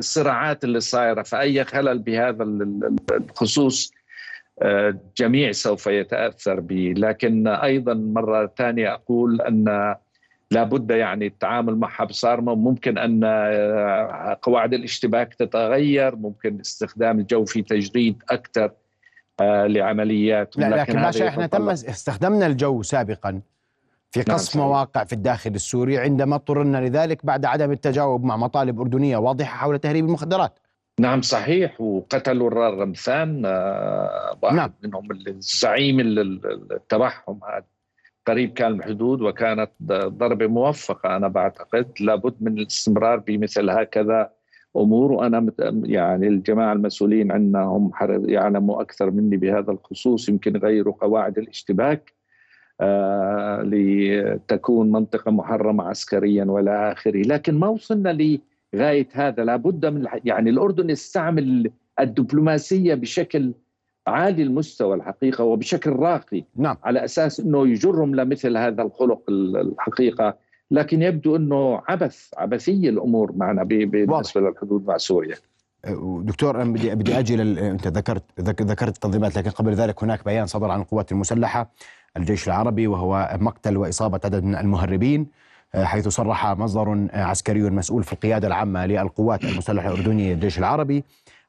الصراعات 0.00 0.64
اللي 0.64 0.80
صايرة 0.80 1.22
فأي 1.22 1.64
خلل 1.64 1.98
بهذا 1.98 2.42
الخصوص 3.10 3.92
آه، 4.62 4.98
جميع 5.16 5.52
سوف 5.52 5.86
يتأثر 5.86 6.60
به، 6.60 6.94
لكن 6.96 7.46
أيضا 7.46 7.94
مرة 7.94 8.52
ثانية 8.58 8.94
أقول 8.94 9.40
أن 9.40 9.94
لابد 10.50 10.90
يعني 10.90 11.26
التعامل 11.26 11.74
معها 11.76 12.04
بصارمه 12.04 12.54
ممكن 12.54 12.98
أن 12.98 13.20
آه، 13.24 14.38
قواعد 14.42 14.74
الاشتباك 14.74 15.34
تتغير 15.34 16.16
ممكن 16.16 16.60
استخدام 16.60 17.18
الجو 17.18 17.44
في 17.44 17.62
تجريد 17.62 18.22
أكثر 18.30 18.70
آه، 19.40 19.66
لعمليات 19.66 20.56
لا 20.56 20.68
لكن 20.68 21.02
باشا 21.02 21.28
إحنا 21.28 21.46
تم 21.46 21.68
استخدمنا 21.68 22.46
الجو 22.46 22.82
سابقا. 22.82 23.40
في 24.10 24.24
نعم، 24.28 24.36
قصف 24.36 24.56
نعم 24.56 24.66
مواقع 24.66 25.04
في 25.04 25.12
الداخل 25.12 25.50
السوري 25.54 25.98
عندما 25.98 26.36
اضطررنا 26.36 26.88
لذلك 26.88 27.26
بعد 27.26 27.44
عدم 27.44 27.72
التجاوب 27.72 28.24
مع 28.24 28.36
مطالب 28.36 28.80
أردنية 28.80 29.16
واضحة 29.16 29.56
حول 29.56 29.78
تهريب 29.78 30.04
المخدرات. 30.04 30.58
نعم 31.00 31.22
صحيح. 31.22 31.80
وقتلوا 31.80 32.48
الرار 32.48 32.78
رمثان 32.78 33.42
آه، 33.46 34.38
واحد 34.42 34.56
نعم. 34.56 34.72
منهم 34.82 35.08
الزعيم 35.10 36.00
تبعهم 36.88 37.40
هذا. 37.48 37.64
قريب 38.26 38.52
كان 38.52 38.72
الحدود 38.72 39.22
وكانت 39.22 39.70
ضربة 40.06 40.46
موفقة 40.46 41.16
أنا 41.16 41.28
بعتقد. 41.28 41.92
لابد 42.00 42.34
من 42.40 42.58
الاستمرار 42.58 43.18
بمثل 43.18 43.70
هكذا 43.70 44.30
أمور. 44.76 45.12
وأنا 45.12 45.52
يعني 45.82 46.28
الجماعة 46.28 46.72
المسؤولين 46.72 47.32
عنا 47.32 47.62
هم 47.62 47.90
يعلموا 48.08 48.82
أكثر 48.82 49.10
مني 49.10 49.36
بهذا 49.36 49.70
الخصوص 49.70 50.28
يمكن 50.28 50.56
يغيروا 50.56 50.94
قواعد 51.00 51.38
الاشتباك. 51.38 52.17
لتكون 53.62 54.92
منطقة 54.92 55.30
محرمة 55.30 55.84
عسكريا 55.84 56.44
ولا 56.44 56.92
آخره. 56.92 57.22
لكن 57.22 57.58
ما 57.58 57.68
وصلنا 57.68 58.38
لغاية 58.74 59.08
هذا. 59.12 59.44
لابد 59.44 59.86
من 59.86 60.06
يعني 60.24 60.50
الأردن 60.50 60.90
يستعمل 60.90 61.70
الدبلوماسية 62.00 62.94
بشكل 62.94 63.52
عالي 64.06 64.42
المستوى 64.42 64.94
الحقيقة 64.94 65.44
وبشكل 65.44 65.90
راقي. 65.90 66.44
نعم. 66.56 66.76
على 66.84 67.04
أساس 67.04 67.40
إنه 67.40 67.68
يجرهم 67.68 68.14
لمثل 68.14 68.56
هذا 68.56 68.82
الخلق 68.82 69.22
الحقيقة. 69.30 70.34
لكن 70.70 71.02
يبدو 71.02 71.36
إنه 71.36 71.82
عبث 71.88 72.30
عبثيه 72.36 72.88
الأمور 72.88 73.32
معنا 73.36 73.64
بالنسبة 73.64 74.40
للحدود 74.40 74.86
مع 74.86 74.96
سوريا. 74.96 75.36
دكتور 76.20 76.62
أنا 76.62 76.72
بدي 76.72 76.94
بدي 76.94 77.18
أجي 77.18 77.36
لل... 77.36 77.58
أنت 77.58 77.88
ذكرت 77.88 78.40
ذكرت 78.40 78.94
التنظيمات 78.94 79.38
لكن 79.38 79.50
قبل 79.50 79.74
ذلك 79.74 80.02
هناك 80.02 80.24
بيان 80.24 80.46
صدر 80.46 80.70
عن 80.70 80.80
القوات 80.80 81.12
المسلحة 81.12 81.70
الجيش 82.16 82.46
العربي 82.46 82.86
وهو 82.86 83.36
مقتل 83.40 83.76
وإصابة 83.76 84.20
عدد 84.24 84.44
من 84.44 84.54
المهربين 84.56 85.26
أه، 85.74 85.84
حيث 85.84 86.08
صرح 86.08 86.46
مصدر 86.46 87.08
عسكري 87.14 87.70
مسؤول 87.70 88.02
في 88.02 88.12
القيادة 88.12 88.48
العامة 88.48 88.86
للقوات 88.86 89.44
المسلحة 89.44 89.88
الأردنية 89.88 90.34
الجيش 90.34 90.58
العربي 90.58 91.04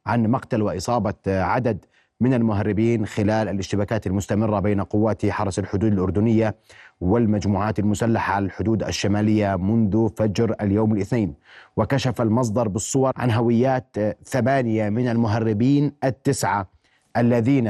عن 0.05 0.27
مقتل 0.27 0.61
وإصابة 0.61 1.13
عدد 1.27 1.85
من 2.21 2.33
المهربين 2.33 3.05
خلال 3.05 3.49
الاشتباكات 3.49 4.07
المستمرة 4.07 4.59
بين 4.59 4.81
قوات 4.81 5.25
حرس 5.25 5.59
الحدود 5.59 5.93
الأردنية 5.93 6.55
والمجموعات 7.01 7.79
المسلحة 7.79 8.33
على 8.33 8.45
الحدود 8.45 8.83
الشمالية 8.83 9.55
منذ 9.55 10.09
فجر 10.17 10.55
اليوم 10.61 10.93
الاثنين. 10.93 11.33
وكشف 11.77 12.21
المصدر 12.21 12.67
بالصور 12.67 13.11
عن 13.17 13.31
هويات 13.31 13.97
ثمانية 14.25 14.89
من 14.89 15.07
المهربين 15.07 15.91
التسعة 16.03 16.69
الذين 17.17 17.67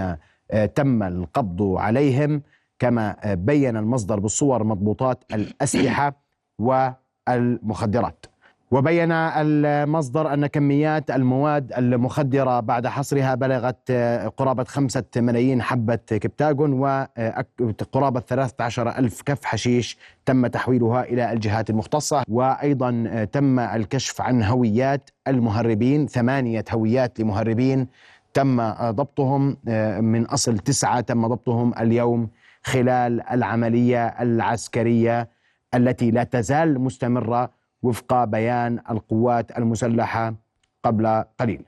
آه، 0.51 0.65
تم 0.65 1.03
القبض 1.03 1.61
عليهم. 1.77 2.41
كما 2.79 3.15
آه، 3.23 3.33
بين 3.33 3.77
المصدر 3.77 4.19
بالصور 4.19 4.63
مضبوطات 4.63 5.23
الأسلحة 5.33 6.23
والمخدرات. 6.59 8.25
وبين 8.71 9.11
المصدر 9.11 10.33
أن 10.33 10.47
كميات 10.47 11.11
المواد 11.11 11.73
المخدرة 11.77 12.59
بعد 12.59 12.87
حصرها 12.87 13.35
بلغت 13.35 13.91
قرابة 14.37 14.63
خمسة 14.63 15.03
ملايين 15.17 15.61
حبة 15.61 15.95
كبتاغون 15.95 16.73
وقرابة 16.73 18.19
13 18.19 18.89
ألف 18.89 19.21
كف 19.21 19.45
حشيش 19.45 19.97
تم 20.25 20.47
تحويلها 20.47 21.03
إلى 21.03 21.31
الجهات 21.33 21.69
المختصة 21.69 22.23
وأيضا 22.27 23.23
تم 23.31 23.59
الكشف 23.59 24.21
عن 24.21 24.43
هويات 24.43 25.09
المهربين 25.27 26.07
ثمانية 26.07 26.65
هويات 26.71 27.19
لمهربين 27.19 27.87
تم 28.33 28.71
ضبطهم 28.91 29.57
من 30.01 30.25
أصل 30.25 30.57
تسعة 30.57 31.01
تم 31.01 31.27
ضبطهم 31.27 31.73
اليوم 31.79 32.29
خلال 32.63 33.21
العملية 33.21 34.07
العسكرية 34.07 35.29
التي 35.75 36.11
لا 36.11 36.23
تزال 36.23 36.81
مستمرة 36.81 37.58
وفق 37.83 38.23
بيان 38.23 38.79
القوات 38.89 39.57
المسلحة 39.57 40.33
قبل 40.83 41.23
قليل. 41.39 41.61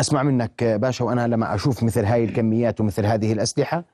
أسمع 0.00 0.22
منك 0.22 0.64
باشا 0.64 1.04
وأنا 1.04 1.26
لما 1.26 1.54
أشوف 1.54 1.82
مثل 1.82 2.04
هذه 2.04 2.24
الكميات 2.24 2.80
ومثل 2.80 3.06
هذه 3.06 3.32
الأسلحة 3.32 3.84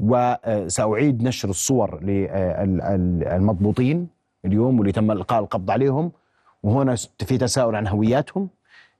وسأعيد 0.00 1.22
نشر 1.22 1.50
الصور 1.50 2.00
للمضبوطين 2.02 4.08
اليوم 4.44 4.78
واللي 4.78 4.92
تم 4.92 5.10
إلقاء 5.10 5.40
القبض 5.40 5.70
عليهم. 5.70 6.12
وهنا 6.62 6.96
في 7.18 7.38
تساؤل 7.38 7.76
عن 7.76 7.86
هوياتهم 7.86 8.48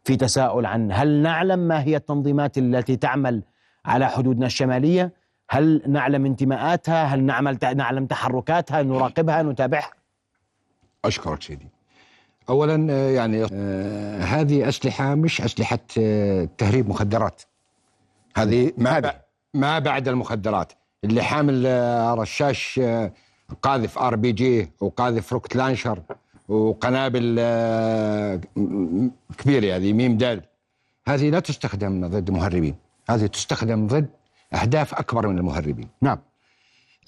في 0.05 0.17
تساؤل 0.17 0.67
عن 0.67 0.93
هل 0.93 1.23
نعلم 1.23 1.59
ما 1.59 1.83
هي 1.83 1.97
التنظيمات 1.97 2.59
التي 2.59 2.97
تعمل 2.97 3.43
على 3.85 4.09
حدودنا 4.09 4.47
الشمالية؟ 4.47 5.13
هل 5.51 5.83
نعلم 5.87 6.27
انتماءاتها؟ 6.27 7.05
هل 7.05 7.23
نعمل 7.23 7.59
نعلم 7.77 8.07
تحركاتها؟ 8.07 8.83
نراقبها؟ 8.83 9.43
نتابعها؟ 9.43 9.91
أشكرك 11.05 11.43
سيدي. 11.43 11.69
اولا 12.49 12.93
آه، 12.93 13.11
يعني 13.11 13.47
آه، 13.53 14.21
هذه 14.23 14.69
أسلحة 14.69 15.15
مش 15.15 15.41
أسلحة 15.41 15.79
آه، 15.99 16.49
تهريب 16.59 16.89
مخدرات. 16.89 17.43
هذه 18.37 18.73
ما 18.79 19.13
ما 19.55 19.79
بعد 19.79 20.09
المخدرات. 20.09 20.73
اللي 21.05 21.23
حامل 21.23 21.67
رشاش 22.19 22.81
قاذف 23.63 23.99
RPG 23.99 24.71
وقاذف 24.81 25.33
rocket 25.33 25.57
launcher 25.57 26.03
وقنابل 26.49 27.35
كبيرة 29.39 29.77
هذه 29.77 29.93
ميم 29.93 30.17
دال. 30.17 30.43
هذه 31.09 31.31
لا 31.31 31.41
تستخدم 31.41 32.07
ضد 32.07 32.31
مهربين. 32.31 32.75
هذه 33.11 33.27
تستخدم 33.27 33.87
ضد 33.87 34.09
أهداف 34.55 34.95
أكبر 34.95 35.29
من 35.29 35.39
المهربين. 35.39 35.89
نعم. 36.03 36.19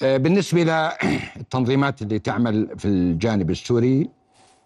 بالنسبة 0.00 0.64
للتنظيمات 0.64 1.96
اللي 2.02 2.18
تعمل 2.18 2.78
في 2.78 2.84
الجانب 2.84 3.50
السوري 3.50 4.10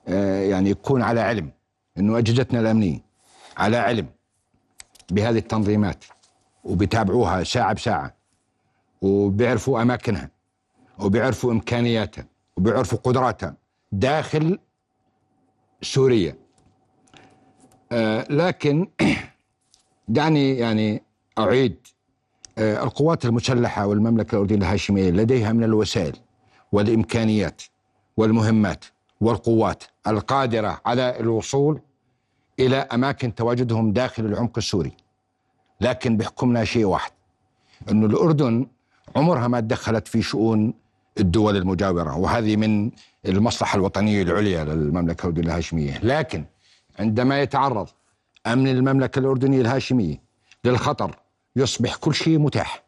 يعني 0.07 0.71
يكون 0.71 1.03
على 1.03 1.21
علم 1.21 1.51
إنه 1.99 2.19
أجهزتنا 2.19 2.61
الأمنية 2.61 3.01
على 3.57 3.77
علم 3.77 4.07
بهذه 5.11 5.39
التنظيمات 5.39 6.05
وبيتابعوها 6.65 7.45
ساعة 7.45 7.73
بساعة 7.73 8.15
وبيعرفوا 9.03 9.83
أماكنها 9.83 10.31
وبيعرفوا 10.99 11.53
إمكانياتها 11.53 12.27
وبيعرفوا 12.57 12.99
قدراتها 12.99 13.55
داخل 13.93 14.59
سوريا. 15.83 16.37
آه 17.93 18.27
لكن 18.31 18.89
دعني 20.09 20.59
يعني 20.59 21.03
أعيد 21.39 21.87
آه 22.59 22.83
القوات 22.85 23.25
المسلحة 23.25 23.87
والمملكة 23.87 24.35
الأردنية 24.35 24.59
الهاشمية 24.59 25.11
لديها 25.11 25.53
من 25.53 25.65
الوسائل 25.65 26.17
والإمكانيات 26.73 27.63
والمهمات 28.17 28.85
والقوات 29.25 29.85
القادرة 30.07 30.81
على 30.87 31.21
الوصول 31.21 31.81
إلى 32.61 32.77
أماكن 32.77 33.35
تواجدهم 33.35 33.93
داخل 33.93 34.25
العمق 34.27 34.59
السوري. 34.59 34.93
لكن 35.81 36.17
بحكمنا 36.17 36.65
شيء 36.65 36.85
واحد 36.85 37.13
أن 37.91 38.05
الأردن 38.05 38.67
عمرها 39.17 39.49
ما 39.49 39.61
تدخلت 39.61 40.09
في 40.09 40.23
شؤون 40.23 40.75
الدول 41.21 41.57
المجاورة 41.57 42.17
وهذه 42.17 42.57
من 42.57 42.91
المصلحة 43.27 43.77
الوطنية 43.77 44.23
العليا 44.23 44.65
للمملكة 44.65 45.23
الأردنية 45.23 45.47
الهاشمية. 45.49 45.99
لكن 46.03 46.45
عندما 46.99 47.41
يتعرض 47.43 47.89
أمن 48.47 48.69
المملكة 48.69 49.19
الأردنية 49.19 49.61
الهاشمية 49.61 50.23
للخطر 50.65 51.19
يصبح 51.57 51.97
كل 51.97 52.15
شيء 52.15 52.39
متاح. 52.39 52.85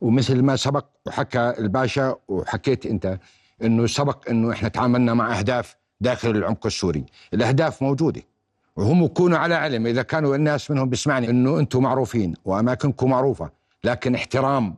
ومثل 0.00 0.42
ما 0.42 0.56
سبق 0.56 0.84
وحكى 1.06 1.54
الباشا 1.58 2.16
وحكيت 2.28 2.86
أنت 2.86 3.18
إنه 3.62 3.86
سبق 3.86 4.30
إنه 4.30 4.52
إحنا 4.52 4.68
تعاملنا 4.68 5.14
مع 5.14 5.38
أهداف 5.38 5.76
داخل 6.00 6.30
العمق 6.30 6.66
السوري. 6.66 7.04
الأهداف 7.34 7.82
موجودة. 7.82 8.22
وهم 8.76 9.04
يكونوا 9.04 9.38
على 9.38 9.54
علم. 9.54 9.86
إذا 9.86 10.02
كانوا 10.02 10.36
الناس 10.36 10.70
منهم 10.70 10.88
بيسمعني 10.88 11.30
إنه 11.30 11.58
أنتم 11.58 11.82
معروفين 11.82 12.34
وأماكنكم 12.44 13.10
معروفة 13.10 13.50
لكن 13.84 14.14
احترام 14.14 14.74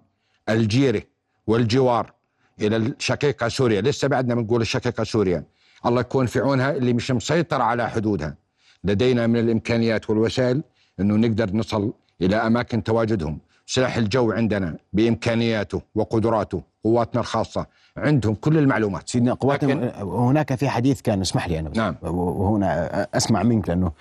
الجيرة 0.48 1.02
والجوار 1.46 2.12
إلى 2.60 2.76
الشقيقة 2.76 3.48
سوريا. 3.48 3.80
لسه 3.80 4.08
بعدنا 4.08 4.34
بنقول 4.34 4.60
الشقيقة 4.60 5.04
سوريا. 5.04 5.44
الله 5.86 6.00
يكون 6.00 6.26
في 6.26 6.38
عونها 6.38 6.70
اللي 6.70 6.92
مش 6.92 7.10
مسيطره 7.10 7.62
على 7.62 7.90
حدودها. 7.90 8.36
لدينا 8.84 9.26
من 9.26 9.38
الإمكانيات 9.38 10.10
والوسائل 10.10 10.62
إنه 11.00 11.16
نقدر 11.16 11.56
نصل 11.56 11.92
إلى 12.22 12.36
أماكن 12.36 12.82
تواجدهم. 12.82 13.38
سلاح 13.66 13.96
الجو 13.96 14.32
عندنا 14.32 14.76
بإمكانياته 14.92 15.82
وقدراته 15.94 16.62
قواتنا 16.84 17.20
الخاصة 17.20 17.66
عندهم 17.96 18.34
كل 18.34 18.58
المعلومات. 18.58 19.08
سيدنا 19.08 19.34
قواتنا 19.34 19.72
لكن... 19.72 20.04
هناك 20.08 20.54
في 20.54 20.68
حديث 20.68 21.00
كان 21.00 21.20
اسمح 21.20 21.48
لي 21.48 21.58
أنا 21.58 21.68
بس. 21.68 21.76
نعم. 21.76 21.96
وهنا 22.02 23.06
أسمع 23.14 23.42
منك 23.42 23.68
لأنه 23.68 23.92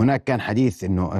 هناك 0.00 0.24
كان 0.24 0.40
حديث 0.40 0.84
إنه 0.84 1.12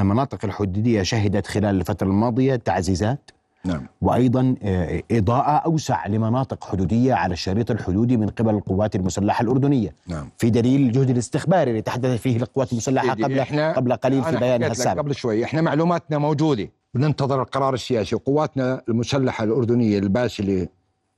المناطق 0.00 0.44
الحدودية 0.44 1.02
شهدت 1.02 1.46
خلال 1.46 1.80
الفترة 1.80 2.06
الماضية 2.06 2.56
تعزيزات. 2.56 3.30
نعم. 3.64 3.86
وأيضا 4.00 4.54
آه، 4.62 5.02
إضاءة 5.10 5.50
أوسع 5.50 6.06
لمناطق 6.06 6.64
حدودية 6.64 7.14
على 7.14 7.32
الشريط 7.32 7.70
الحدودي 7.70 8.16
من 8.16 8.28
قبل 8.28 8.54
القوات 8.54 8.96
المسلحة 8.96 9.42
الأردنية. 9.42 9.94
نعم. 10.06 10.28
في 10.38 10.50
دليل 10.50 10.80
الجهد 10.82 11.10
الاستخباري 11.10 11.70
اللي 11.70 11.82
تحدث 11.82 12.20
فيه 12.20 12.36
القوات 12.36 12.72
المسلحة 12.72 13.10
قبل 13.10 13.40
قبل 13.74 13.92
قليل 13.92 14.24
في 14.24 14.36
بيانها 14.36 14.68
السابق 14.68 15.02
قبل 15.02 15.14
شوي 15.14 15.44
إحنا 15.44 15.60
معلوماتنا 15.60 16.18
موجودة. 16.18 16.68
بننتظر 16.94 17.42
القرار 17.42 17.74
السياسي. 17.74 18.14
وقواتنا 18.16 18.82
المسلحة 18.88 19.44
الأردنية 19.44 19.98
الباسلة 19.98 20.68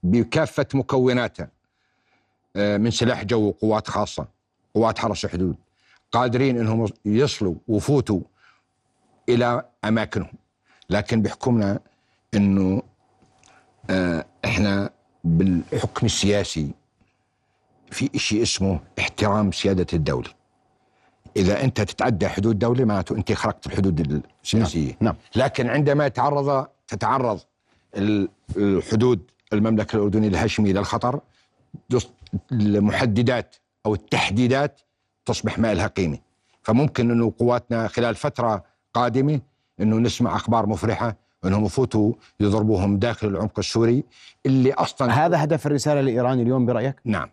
بكافة 0.03 0.67
مكوناتها 0.75 1.49
آه، 2.57 2.77
من 2.77 2.91
سلاح 2.91 3.25
جو 3.25 3.49
وقوات 3.49 3.89
خاصة 3.89 4.27
قوات 4.75 4.99
حرس 4.99 5.25
الحدود 5.25 5.57
قادرين 6.13 6.59
إنهم 6.59 6.87
يصلوا 7.05 7.55
وفوتوا 7.69 8.21
إلى 9.29 9.65
أماكنهم. 9.85 10.33
لكن 10.91 11.23
بحكمنا 11.23 11.81
إنه 12.35 12.83
آه، 13.91 14.25
إحنا 14.45 14.91
بالحكم 15.25 16.07
السياسي 16.07 16.71
في 17.91 18.11
شيء 18.19 18.43
اسمه 18.43 18.81
احترام 18.99 19.53
سيادة 19.53 19.87
الدولة. 19.93 20.31
إذا 21.37 21.65
أنت 21.65 21.81
تتعدى 21.81 22.29
حدود 22.29 22.59
دوله 22.59 22.85
معناته 22.85 23.17
انت 23.17 23.33
خرقت 23.33 23.67
الحدود 23.67 24.23
السياسيه 24.45 24.87
نعم. 24.87 24.97
نعم. 25.01 25.15
لكن 25.37 25.69
عندما 25.69 26.09
تعرض 26.09 26.67
تتعرض 26.89 27.41
الحدود 28.57 29.21
المملكة 29.53 29.97
الأردنية 29.97 30.29
الهاشميه 30.29 30.73
للخطر 30.73 31.21
المحددات 32.53 33.57
أو 33.87 33.95
التحديدات 33.95 34.81
تصبح 35.27 35.59
ما 35.59 35.75
لها 35.75 35.87
قيمة 35.87 36.19
فممكن 36.63 37.11
أنه 37.11 37.33
قواتنا 37.39 37.89
خلال 37.89 38.15
فترة 38.15 38.65
قادمة 38.95 39.41
أنه 39.81 39.97
نسمع 39.97 40.37
أخبار 40.37 40.67
مفرحة 40.67 41.17
أنهم 41.45 41.65
يفوتوا 41.65 42.13
يضربوهم 42.41 42.99
داخل 42.99 43.29
العمق 43.29 43.59
السوري 43.59 44.05
اللي 44.47 44.73
أصلا 44.73 45.27
هذا 45.27 45.45
هدف 45.45 45.67
الرسالة 45.67 46.01
لإيران 46.01 46.41
اليوم 46.41 46.67
برأيك؟ 46.67 46.97
نعم 47.05 47.29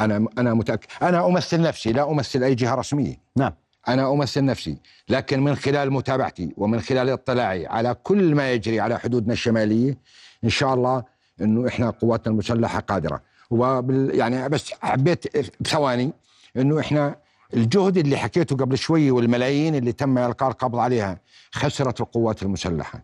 أنا 0.00 0.26
أنا 0.38 0.54
متأكد. 0.54 0.86
أنا 1.02 1.26
أمثل 1.26 1.60
نفسي 1.60 1.92
لا 1.92 2.10
أمثل 2.10 2.42
أي 2.42 2.54
جهة 2.54 2.74
رسمية. 2.74 3.16
نعم. 3.36 3.52
أنا 3.88 4.12
أمثل 4.12 4.44
نفسي 4.44 4.76
لكن 5.08 5.40
من 5.44 5.54
خلال 5.54 5.92
متابعتي 5.92 6.54
ومن 6.56 6.80
خلال 6.80 7.10
اطلاعي 7.10 7.66
على 7.66 7.96
كل 8.02 8.34
ما 8.34 8.52
يجري 8.52 8.80
على 8.80 8.98
حدودنا 8.98 9.32
الشمالية 9.32 9.98
إن 10.44 10.48
شاء 10.48 10.74
الله 10.74 11.04
إنه 11.40 11.68
إحنا 11.68 11.90
قواتنا 11.90 12.32
المسلحة 12.32 12.80
قادرة. 12.80 13.22
وبال 13.50 14.14
يعني 14.14 14.48
بس 14.48 14.72
حبيت 14.82 15.24
بثواني 15.60 16.12
إنه 16.56 16.80
إحنا 16.80 17.16
الجهد 17.54 17.96
اللي 17.96 18.16
حكيته 18.16 18.56
قبل 18.56 18.78
شوي 18.78 19.10
والملايين 19.10 19.74
اللي 19.74 19.92
تم 19.92 20.18
إلقاء 20.18 20.50
القبض 20.50 20.78
عليها 20.78 21.20
خسرت 21.52 22.00
القوات 22.00 22.42
المسلحة. 22.42 23.02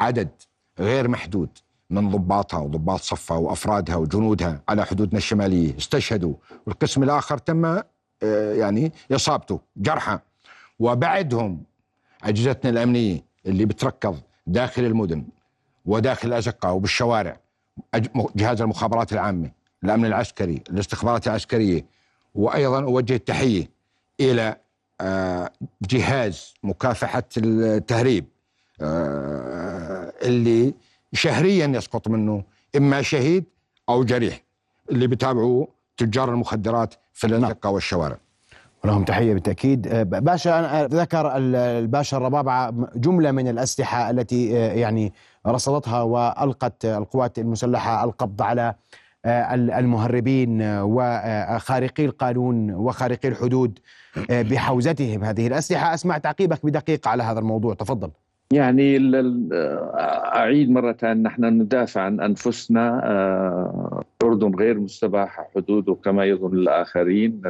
عدد 0.00 0.28
غير 0.78 1.08
محدود. 1.08 1.48
من 1.90 2.08
ضباطها 2.10 2.60
وضباط 2.60 3.00
صفها 3.00 3.36
وأفرادها 3.36 3.96
وجنودها 3.96 4.62
على 4.68 4.86
حدودنا 4.86 5.18
الشمالية. 5.18 5.76
استشهدوا. 5.78 6.34
والقسم 6.66 7.02
الآخر 7.02 7.38
تم 7.38 7.64
آه، 7.64 7.82
يعني 8.54 8.92
إصابته 9.12 9.60
جرحى. 9.76 10.18
وبعدهم 10.78 11.62
أجهزتنا 12.24 12.70
الأمنية 12.70 13.20
اللي 13.46 13.64
بتركض 13.64 14.18
داخل 14.46 14.84
المدن 14.84 15.24
وداخل 15.86 16.28
الأزقة 16.28 16.72
وبالشوارع 16.72 17.40
جهاز 18.36 18.62
المخابرات 18.62 19.12
العامة 19.12 19.50
الأمن 19.84 20.04
العسكري 20.04 20.62
الاستخبارات 20.70 21.26
العسكرية. 21.26 21.86
وأيضا 22.34 22.82
أوجه 22.82 23.14
التحية 23.14 23.70
إلى 24.20 24.56
آه، 25.00 25.50
جهاز 25.82 26.54
مكافحة 26.62 27.22
التهريب 27.36 28.24
آه، 28.80 30.12
اللي 30.22 30.74
شهريا 31.12 31.66
يسقط 31.66 32.08
منه 32.08 32.44
إما 32.76 33.02
شهيد 33.02 33.44
أو 33.88 34.04
جريح 34.04 34.42
اللي 34.90 35.06
بتابعوا 35.06 35.66
تجار 35.96 36.30
المخدرات 36.30 36.94
في 37.12 37.26
الانشقه 37.26 37.70
والشوارع. 37.70 38.18
ولهم 38.84 39.04
تحية 39.04 39.34
بالتأكيد. 39.34 39.86
آه، 39.86 40.02
باشا 40.02 40.86
ذكر 40.86 41.36
الباشا 41.36 42.16
الربابعة 42.16 42.74
جملة 42.96 43.30
من 43.30 43.48
الأسلحة 43.48 44.10
التي 44.10 44.50
يعني 44.50 45.12
رصدتها 45.46 46.02
وألقت 46.02 46.84
القوات 46.84 47.38
المسلحة 47.38 48.04
القبض 48.04 48.42
على 48.42 48.74
المهربين 49.78 50.62
وخارقي 50.62 52.04
القانون 52.04 52.70
وخارقي 52.70 53.28
الحدود 53.28 53.78
بحوزتهم 54.30 55.24
هذه 55.24 55.46
الأسلحة. 55.46 55.94
أسمع 55.94 56.18
تعقيبك 56.18 56.66
بدقيقة 56.66 57.10
على 57.10 57.22
هذا 57.22 57.38
الموضوع. 57.38 57.74
تفضل. 57.74 58.10
يعني 58.52 58.98
أعيد 60.34 60.70
مرة 60.70 60.96
نحن 61.04 61.44
ندافع 61.44 62.00
عن 62.00 62.20
أنفسنا 62.20 63.00
الاردن 64.22 64.54
غير 64.54 64.80
مستباح 64.80 65.48
حدوده 65.54 65.94
كما 65.94 66.24
يظن 66.24 66.58
الآخرين. 66.58 67.42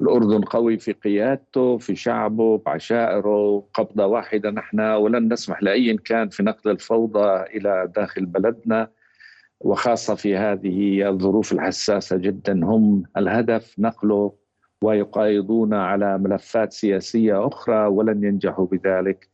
الأردن 0.00 0.40
قوي 0.40 0.78
في 0.78 0.92
قيادته 0.92 1.78
في 1.78 1.96
شعبه 1.96 2.58
بعشائره. 2.58 3.64
قبضة 3.74 4.06
واحدة 4.06 4.50
نحن 4.50 4.80
ولن 4.80 5.32
نسمح 5.32 5.62
لأي 5.62 5.96
كان 5.96 6.28
في 6.28 6.42
نقل 6.42 6.70
الفوضى 6.70 7.42
إلى 7.42 7.92
داخل 7.96 8.26
بلدنا. 8.26 8.88
وخاصة 9.60 10.14
في 10.14 10.36
هذه 10.36 11.08
الظروف 11.08 11.52
الحساسة 11.52 12.16
جدا 12.16 12.64
هم 12.64 13.02
الهدف 13.16 13.74
نقله 13.78 14.32
ويقايضون 14.82 15.74
على 15.74 16.18
ملفات 16.18 16.72
سياسية 16.72 17.46
أخرى 17.46 17.86
ولن 17.86 18.24
ينجحوا 18.24 18.66
بذلك. 18.66 19.28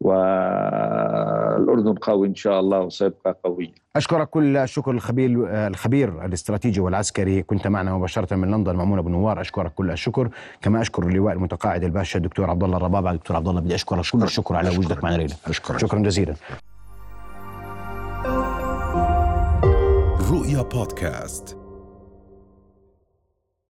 والأردن 0.00 1.94
قوي 1.94 2.28
إن 2.28 2.34
شاء 2.34 2.60
الله 2.60 2.80
وسيبقى 2.80 3.38
قوي. 3.44 3.74
أشكرك 3.96 4.28
كل 4.28 4.56
الشكر 4.56 4.90
الخبير 4.90 5.46
الخبير 5.66 6.24
الاستراتيجي 6.24 6.80
والعسكري. 6.80 7.42
كنت 7.42 7.66
معنا 7.66 7.94
مباشرة 7.94 8.36
من 8.36 8.50
لندن 8.50 8.76
مأمون 8.76 8.98
أبو 8.98 9.08
نوار. 9.08 9.40
أشكرك 9.40 9.74
كل 9.74 9.90
الشكر. 9.90 10.28
كما 10.62 10.80
أشكر 10.80 11.02
اللواء 11.02 11.34
المتقاعد 11.34 11.84
الباشا 11.84 12.18
الدكتور 12.18 12.50
عبد 12.50 12.64
الله 12.64 12.76
الربابع 12.76 13.12
دكتور 13.12 13.36
عبد 13.36 13.48
الله 13.48 13.60
بدي 13.60 13.74
أشكرك 13.74 14.04
كل 14.12 14.22
الشكر 14.22 14.56
على 14.56 14.68
وجودك 14.68 15.04
معنا 15.04 15.16
ليلة 15.16 15.34
أشكرك. 15.46 15.78
شكرا 15.78 15.98
جزيلا. 15.98 16.34
رؤيا 20.30 20.62
بودكاست. 20.62 21.65